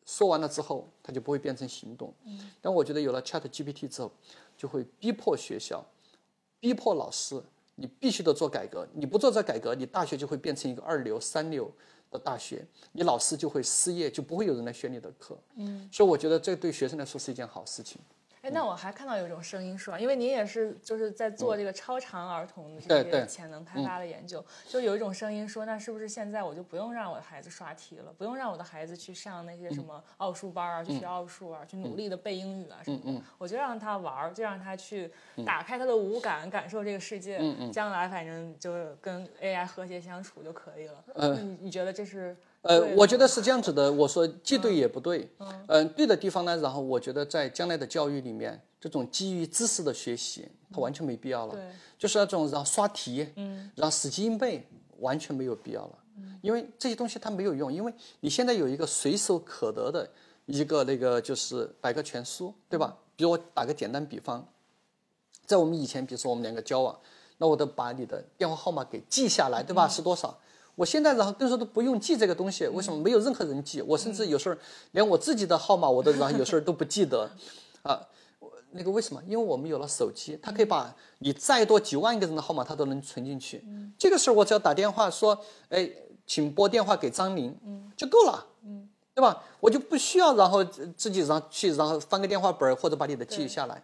[0.08, 2.14] 说完了之后，它就不会变成行动。
[2.62, 4.10] 但我觉得有了 Chat GPT 之后，
[4.56, 5.84] 就会逼迫学校、
[6.58, 7.38] 逼迫老师，
[7.74, 8.88] 你必须得做改革。
[8.94, 11.70] 你不做这改革，你大学就会变成一个二流、三流
[12.10, 15.38] 的大学，你老师就会失业，就不会有人来选你的课。
[15.56, 18.00] 嗯，所以我觉得这对学生来说是一件好事情。
[18.48, 35.10] 哎，那我还看到有一种声音说，因为您也是就是在做这个超长儿童的这些潜能开发的研究，就有一种声音说，那是不是现在我就不用让我的孩子刷题了，不用让我的孩子去上那些什么奥数班啊，去学奥数啊，去努力的背英语啊什么的，我就让他玩儿，就让他去
[35.44, 37.38] 打开他的五感，感受这个世界，
[37.70, 41.04] 将来反正就跟 AI 和谐相处就可以了。
[41.14, 42.36] 嗯，你你觉得这是？
[42.62, 43.90] 呃，我觉得是这样子的。
[43.92, 45.30] 我说既对也不对。
[45.68, 51.54] 嗯，对的地方呢，然后我觉得在将来的教育里面，这种基于知识的学习，它完全没必要了。
[51.54, 51.62] 对，
[51.98, 54.66] 就是那种然后刷题，嗯，让死记硬背，
[54.98, 55.98] 完全没有必要了。
[56.16, 60.08] 嗯，因为这些东西它没有用，因为你现在有一个随手可得的
[60.46, 62.96] 一个那个就是百科全书，对吧？
[63.14, 64.46] 比如我打个简单比方，
[65.46, 66.98] 在我们以前，比如说我们两个交往，
[67.38, 69.88] 那我都把你的电话号码给记下来，对吧？
[69.88, 70.38] 是多少？
[70.78, 73.82] 我现在然后更说都不用记这个东西，为什么没有任何人记？
[73.82, 74.54] 我甚至有时候
[74.92, 77.28] 连我自己的号码我都然后有时候都不记得，
[77.82, 78.00] 啊，
[78.70, 79.20] 那个为什么？
[79.26, 83.64] 因为我们有了手机，它可以把你再多几万个人的号码它都能存进去。
[83.98, 85.36] 这个时候我只要打电话说，
[85.68, 85.90] 哎，
[86.24, 87.52] 请拨电话给张玲，
[87.96, 88.46] 就够了，
[89.16, 89.42] 对吧？
[89.58, 93.82] 我就不需要然后自己然后去然后翻个电话本或者把你的记下来。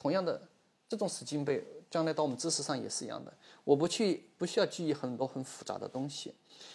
[0.00, 0.42] 同样的，
[0.88, 3.32] 这种死记硬背，将来到我们知识上也是一样的。
[3.68, 6.32] 我不去，不需要记忆很多很复杂的东西，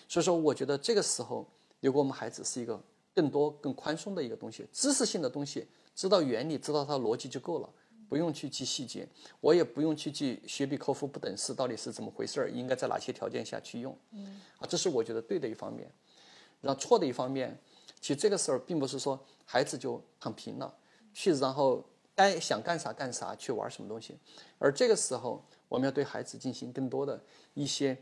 [0.07, 1.43] 所以说我觉得这个时候
[1.79, 2.79] 留给我们孩子是一个
[3.15, 5.65] 更多更宽松的一个东西，知识性的东西，
[5.95, 7.67] 知道原理，知道它逻辑就够了，
[8.07, 9.07] 不用去记细节，
[9.39, 15.91] 我也不用去记雪比科夫不等式到底是怎么回事儿，应该在哪些条件下去用，嗯，啊，这是我觉得对的一方面，
[16.61, 17.59] 然后错的一方面，
[17.99, 20.71] 其实这个时候并不是说孩子就躺平了，
[21.11, 21.83] 去然后
[22.13, 24.15] 该想干啥干啥去玩什么东西，
[24.59, 25.43] 而这个时候。
[25.73, 27.19] 我们要对孩子进行更多的
[27.55, 27.97] 一些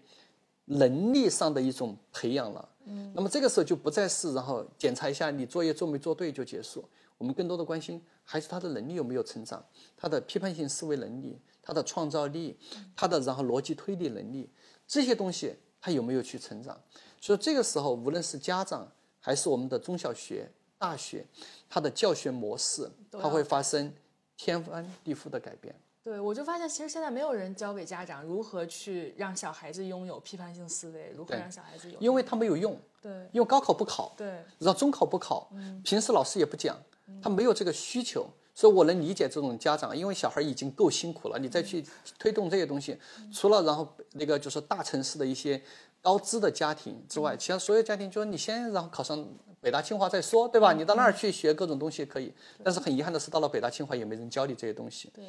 [0.66, 2.70] 能力上的一种培养了。
[2.84, 6.84] 嗯，那么这个时候就不再是然后检查一下你作业做没做对就结束。
[7.18, 9.64] 我们更多的关心孩子他的能力有没有成长，
[9.96, 12.58] 他的批判性思维能力，他的创造力，
[12.94, 14.50] 他的然后逻辑推理能力
[14.86, 16.78] 这些东西他有没有去成长。
[17.22, 18.86] 所以这个时候，无论是家长
[19.22, 21.26] 还是我们的中小学、大学，
[21.70, 23.94] 他的教学模式它会发生
[24.36, 25.74] 天翻地覆的改变。
[26.04, 32.76] 对，我就发现其实现在没有人教给家长如何去让小孩子拥有批判性思维，如何让小孩子有，因为他没有用。
[33.02, 34.28] 对，因为高考不考，对，
[34.60, 35.52] 然后中考不考，
[35.84, 36.76] 平时老师也不讲，
[37.22, 41.86] 他没有这个需求，所以我能理解这种家长，因为小孩已经够辛苦了，你再去
[42.18, 42.98] 推动这些东西，
[43.32, 45.62] 除了然后那个就是大城市的一些
[46.02, 49.24] 高知的家庭之外，其他所有家庭就是你先然后考上
[49.60, 50.74] 北大清华再说，对吧？
[50.74, 52.34] 你到那儿去学各种东西可以，
[52.64, 55.12] 但是很遗憾的是，到了北大清华也没人教你这些东西。
[55.14, 55.26] 对。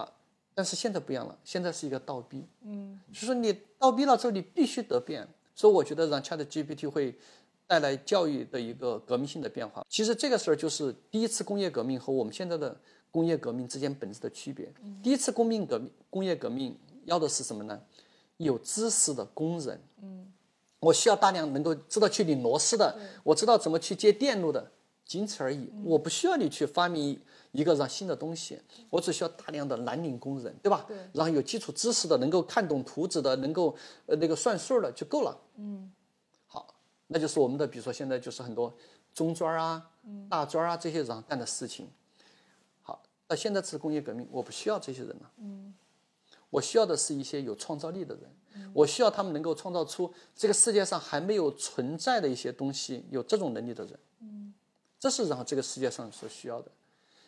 [0.00, 0.12] 啊，
[0.54, 5.26] 但是现在不一样了，现在是一个倒逼，嗯，就说你倒逼了之后，你必须得变。
[5.54, 7.16] 所以我觉得让 Chat GPT 会
[7.66, 9.86] 带来教育的一个革命性的变化。
[9.88, 12.76] 其实这个事儿就是第一次工业革命和我们现在的
[13.10, 14.68] 工业革命之间本质的区别。
[15.02, 17.80] 第一次工业革命，工业革命要的是什么呢？
[18.38, 20.26] 有知识的工人，嗯，
[20.80, 24.72] 我需要大量能够知道去拧螺丝的，我知道怎么去接电路的，
[25.04, 25.70] 仅此而已。
[25.84, 27.20] 我不需要你去发明。
[27.54, 28.60] 一个让新的东西，
[28.90, 30.84] 我只需要大量的蓝领工人，对吧？
[30.88, 30.96] 对。
[31.12, 33.76] 然后有基础知识的，能够看懂图纸的，能够
[34.06, 35.40] 呃那个算数的就够了。
[35.54, 35.88] 嗯。
[36.48, 36.74] 好，
[37.06, 38.74] 那就是我们的，比如说现在就是很多
[39.14, 39.88] 中专啊、
[40.28, 41.88] 大专啊这些人干的事情。
[42.82, 45.30] 好，那现在是工业革命，我不需要这些人了。
[45.36, 45.72] 嗯。
[46.50, 53.96] 我需要的是一些有创造力的人，我需要他们能够创造出这个世界上还没有存在的一些东西，有这种能力的人。
[55.04, 55.10] 嗯。
[55.10, 56.70] 这是然后这个世界上所需要的。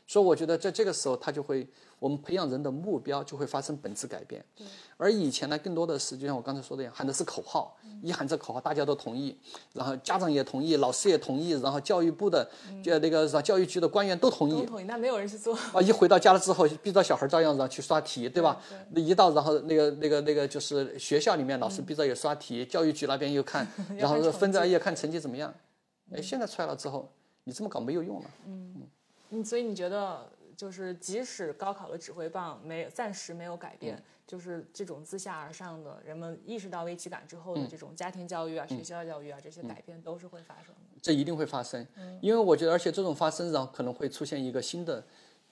[0.09, 1.67] 所以我觉得在这个时候，他就会
[1.99, 4.43] 我们培养人的目标就会发生本质改变。
[4.97, 9.37] 而以前呢，更多的是就像我刚才说的一样，喊的是口号，一喊这口号大家都同意，
[9.73, 12.49] 然后家长也同意，老师也同意，然后教育部的
[12.85, 14.61] 就那个教育局的官员都同意。
[14.61, 15.53] 都同意，那没有人去做。
[15.73, 18.63] 啊，一回到家了之后，逼着小孩照样然后去刷题，对吧？
[18.93, 23.67] 那一到然后那个那个那个就是学校里面老师逼着也刷题，教育局那边又看，
[23.99, 25.53] 然后分着也看成绩怎么样。
[26.13, 27.11] 哎，现在出来了之后，
[27.47, 28.31] 你这么搞没有用了。
[28.47, 28.75] 嗯，
[29.31, 30.31] 嗯，所以你觉得？
[30.57, 40.99] 就是即使高考的指挥棒没暂时没有改变，就是这种自下而上的人们意识到危机感之后的这种家庭教育啊、学校教育啊这些改变都是会发生的。
[41.03, 41.87] 这一定会发生，
[42.23, 45.05] 因为我觉得，而且这种发生然后可能会出现一个新的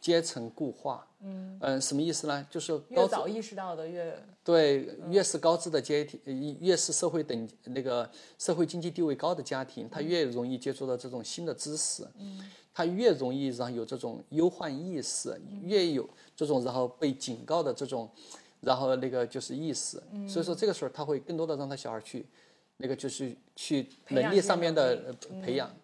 [0.05, 1.07] 阶层固化。
[1.21, 2.47] 嗯嗯，什么意思呢？
[2.51, 4.15] 就是越早意识到的越
[4.45, 6.21] 对，越是高知的阶梯，
[6.61, 12.07] 越是社会等那个社会经济地位高的家庭，他越容易接触到这种新的知识。
[12.19, 12.39] 嗯。
[12.75, 16.07] 他越容易然后有这种忧患意识，越有
[16.37, 18.11] 这种然后被警告的这种，
[18.61, 20.03] 然后那个就是意识。
[20.29, 22.27] 所以说这个时候他会更多的让他小孩去，
[22.77, 25.75] 那个就是去能力上面的培养，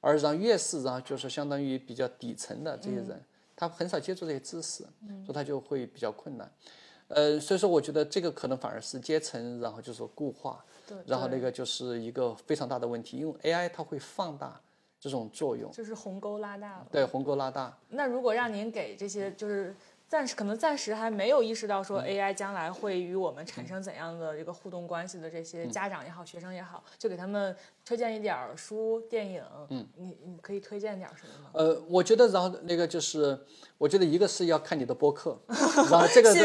[0.00, 3.20] 而让越是然后就是相当于比较底层的这些人，
[3.62, 4.82] 他很少接触这些知识，
[5.24, 6.52] 所以他就会比较困难。
[7.06, 14.60] 呃，所以说我觉得这个可能反而是阶层，然后就是固化，对然后那个就是一个非常大的问题，因为 AI 它会放大。
[14.98, 16.86] 这种作用就是鸿沟拉大了。
[16.92, 17.76] 对，鸿沟拉大。
[17.88, 19.74] 那如果让您给这些就是
[20.12, 29.42] 暂时可能暂时还没有意识到说 AI 将来会与我们产生怎样的一个互动关系的这些家长也好、学生也好，就给他们推荐一点书、电影。
[29.70, 31.50] 嗯，你你可以推荐点什么吗？
[31.54, 33.40] 呃，我觉得然后那个就是，
[33.78, 36.42] 我觉得一个是要看你的播客， 然后这个是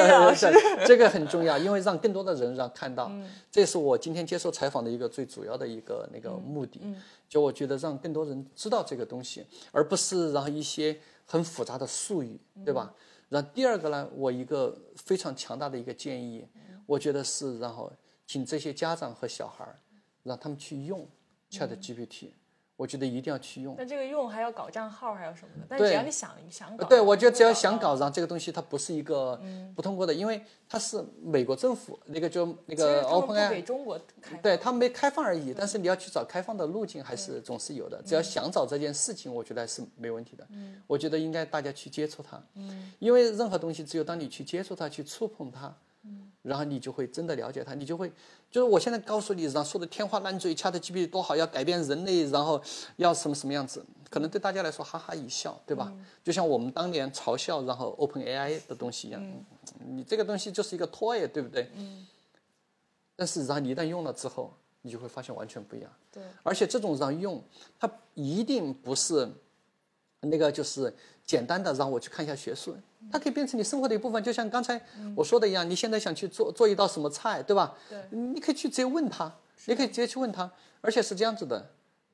[0.87, 3.11] 这个很重要，因为让更多的人让看到，
[3.51, 6.79] 这是我今天接受采访的一个最主要的一个那个目的。
[7.27, 12.93] 就我觉得让更多人知道这个东西，而不是然后一些很复杂的术语，对吧？
[13.29, 16.47] 然后第二个呢，我一个非常强大的一个建议，
[16.85, 17.91] 我觉得是然后
[18.25, 19.79] 请这些家长和小孩儿，
[20.23, 21.07] 让他们去用
[21.49, 22.31] Chat GPT。
[22.77, 23.75] 我觉得一定要去用。
[23.77, 25.65] 那这个用还要搞账号，还有什么的？
[25.67, 26.87] 但只要你想想搞。
[26.87, 29.41] 对，我觉得只要想搞，然后这个东西它不是一个
[29.75, 30.39] 不通过的，因为
[30.69, 34.37] 它是美国政府那个就那个 OpenAI 给中国开。
[34.37, 35.53] 对，它没开放而已。
[35.53, 37.99] 但是你要去找开放的路径，还是总是有的。
[38.03, 40.45] 只要想找这件事情，我觉得还是没问题的。
[40.51, 40.79] 嗯。
[40.85, 42.39] 我觉得应该大家去接触它。
[42.53, 42.91] 嗯。
[42.99, 45.75] 因为任何东西，只有当你去接触它、去触碰它。
[46.47, 48.09] 然后你就会真的了解它，你就会，
[48.49, 52.61] 就是我现在告诉你，然后说的天花乱坠，ChatGPT 多好，要改变人类，然后
[52.95, 55.93] 要什么什么样子，可能对大家来说哈哈一笑，对吧？
[56.23, 59.21] 就像我们当年嘲笑然后 OpenAI 的东西一样，
[59.85, 61.69] 你这个东西就是一个 toy，对不对？
[61.75, 62.07] 嗯。
[63.15, 64.53] 但是然后你一旦用了之后，
[64.83, 65.91] 你就会发现完全不一样。
[66.11, 66.23] 对。
[66.43, 67.43] 而且这种让用，
[67.79, 69.27] 它一定不是
[70.21, 70.93] 那个就是
[71.27, 72.75] 简单的让我去看一下学术。
[73.11, 74.81] 它可以变成你生活的一部分，就像刚才
[75.15, 75.69] 我说的一样。
[75.69, 77.77] 你现在想去做做一道什么菜，对吧？
[77.87, 79.31] 对，你可以去直接问他，
[79.65, 80.49] 你可以直接去问他，
[80.81, 81.65] 而且是这样子的，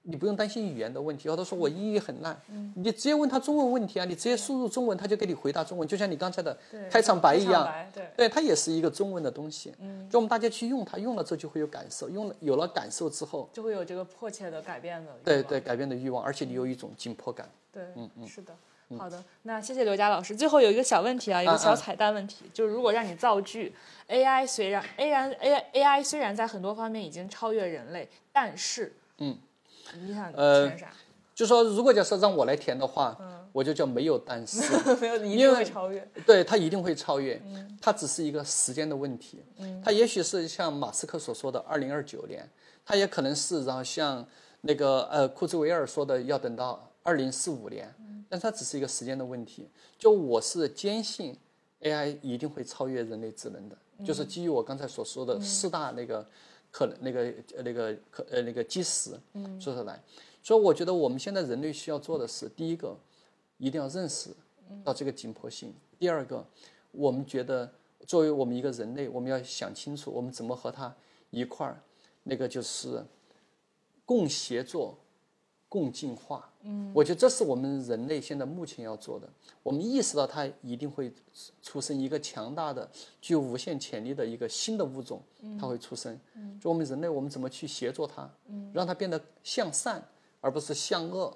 [0.04, 1.28] 你不用担心语言的问题。
[1.28, 2.40] 有的说我英语很烂，
[2.76, 6.56] 你直接问他中文问题啊，你直接输入中文，他就给你回答中文，就像你刚才的
[6.92, 9.74] 开场白一样，对，对，它也是一个中文的东西。
[9.80, 17.50] 嗯，就我们大家去用它，用了之后就会有感受，用了有了感受之后，就会有这个迫切的改变的，对对，改变的欲望，而且你有一种紧迫感。
[17.72, 18.54] 对，嗯嗯，是的。
[18.98, 20.36] 好的，那谢谢刘佳老师。
[20.36, 23.74] 最后有一个小问题啊，一个小彩蛋问题，就是如果让你造句
[24.08, 29.38] ，AI 虽然 AI AI AI 虽然在很多方面已经超越人类，但是，嗯，
[30.02, 30.92] 你想填啥？
[31.36, 33.18] 就说如果假设让我来填的话，
[33.52, 34.62] 我就叫没有但是，
[35.02, 36.08] 没有一定会超越。
[36.26, 37.42] 对，它一定会超越，
[37.82, 39.44] 它只是一个时间的问题。
[39.84, 42.48] 它也许是像马斯克所说的二零二九年，
[42.86, 44.24] 它也可能是然后像
[44.62, 47.94] 那个呃库兹韦尔说的要等到二零四五年。
[48.30, 49.70] 但它只是一个时间的问题。
[49.96, 51.38] 就我是坚信
[51.82, 56.28] ，AI 一定会超越人类智能的，就是基于我刚才所说的四大那个
[56.72, 59.12] 可能那个那个可呃那个基石
[59.60, 60.02] 说出来。
[60.42, 62.98] 所以我觉得我们现在人类需要做的是：第一个，
[63.60, 64.32] 一定要认识
[64.84, 65.70] 到这个紧迫性；
[66.00, 66.44] 第二个，
[66.90, 67.72] 我们觉得
[68.08, 70.96] 作为我们一个人类，我们要想清楚我们怎么和它
[71.30, 71.80] 一块儿
[72.24, 73.06] 那个就是
[74.06, 74.98] 共协作。
[75.74, 79.28] 共进化，嗯，我觉得这是我们人类现在目前要做的。
[79.64, 81.12] 我们意识到它一定会
[81.64, 82.88] 出生一个强大的、
[83.20, 85.20] 具有无限潜力的一个新的物种，
[85.60, 86.16] 它会出生。
[86.62, 88.30] 就我们人类，我们怎么去协作它，
[88.72, 90.08] 让它变得向善
[90.42, 91.36] 而不是向恶，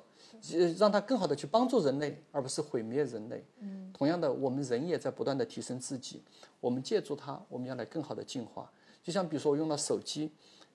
[0.77, 3.43] 让它更好的去帮助人类而不是毁灭人类。
[3.61, 6.22] 嗯同样的，我们人也在不断的提升自己。
[6.59, 8.72] 我们借助它，我们要来更好的进化。
[9.01, 10.31] 就像比如说，我用了手机。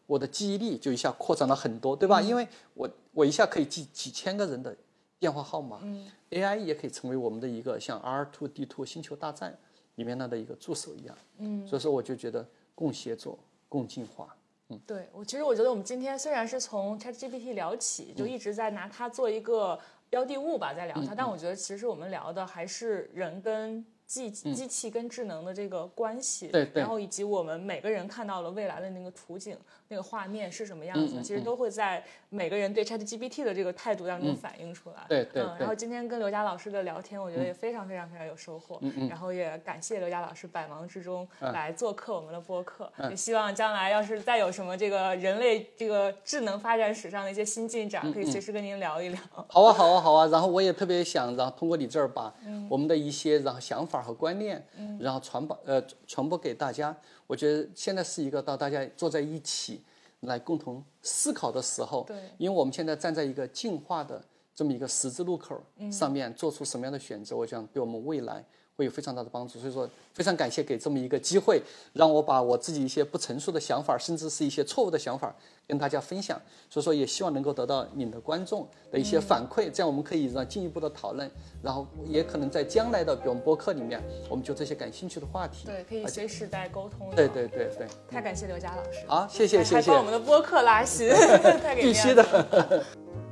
[0.06, 2.20] 我的记忆力就一下扩展了很多，对吧？
[2.20, 4.76] 因为我我一下可以记几千个人的
[5.18, 5.80] 电话号码。
[5.82, 9.56] 嗯，AI 也可以成为我们的一个像 R2D2 星球大战
[9.94, 11.16] 里面那的一个助手一样。
[11.38, 13.38] 嗯，所以说我就觉得共协作、
[13.68, 14.34] 共进化。
[14.68, 19.78] 嗯，对我其实我觉得我们今天虽然是从 ChatGPT 聊起，就一直在拿它做一个
[20.10, 23.84] 标的物吧，在聊它，但我觉得其实我们聊的还是人跟。
[24.04, 29.56] 机机器跟智能的这个关系，对对，然后以及我们每个人看到了未来的那个图景、
[29.93, 35.05] 那个画面是什么样子，其实都会在每个人对 ChatGPT 的这个态度当中反映出来。
[35.09, 35.43] 对对。
[35.59, 38.78] 然后今天跟刘佳老师的聊天，我觉得也非常非常非常有收获。
[38.82, 39.09] 嗯嗯。
[39.09, 49.19] 然后也感谢刘佳老师百忙之中来做客我们的播客，也希望将来要是再有什么这个人类这个智能发展史上的一些新进展，可以随时跟您聊一聊。
[49.48, 50.27] 好啊好啊好啊！
[50.27, 52.35] 然后我也特别想，然后通过你这儿把
[52.69, 54.02] 我们的一些然后想法。
[54.02, 54.60] 和观念，
[54.98, 56.93] 然后传播呃传播给大家。
[57.32, 59.80] 我觉得现在是一个到大家坐在一起
[60.20, 62.04] 来共同思考的时候。
[62.06, 64.22] 对，因为我们现在站在一个进化的
[64.54, 65.59] 这么一个十字路口
[65.90, 68.44] 上面，做出什么样的选择，我想对我们未来。
[68.82, 75.32] 会有非常大的帮助，所以说非常感谢给这么一个机会，让我把我自己一些不成熟的想法，甚至是一些错误的想法
[75.68, 76.40] 跟大家分享。
[76.68, 81.30] 所以说也希望能够得到你的观众的一些反馈，这样我们可以让进一步的讨论，
[81.62, 87.09] 然后也可能在将来的比如播客里面，我们就这些感兴趣的话题，对，可以随时在沟通。
[87.14, 89.04] 对对对对，太感谢刘佳老师。
[89.06, 89.76] 好，谢谢谢谢。
[89.76, 91.09] 还帮我们的播客拉新，
[91.62, 92.84] 太给必须的。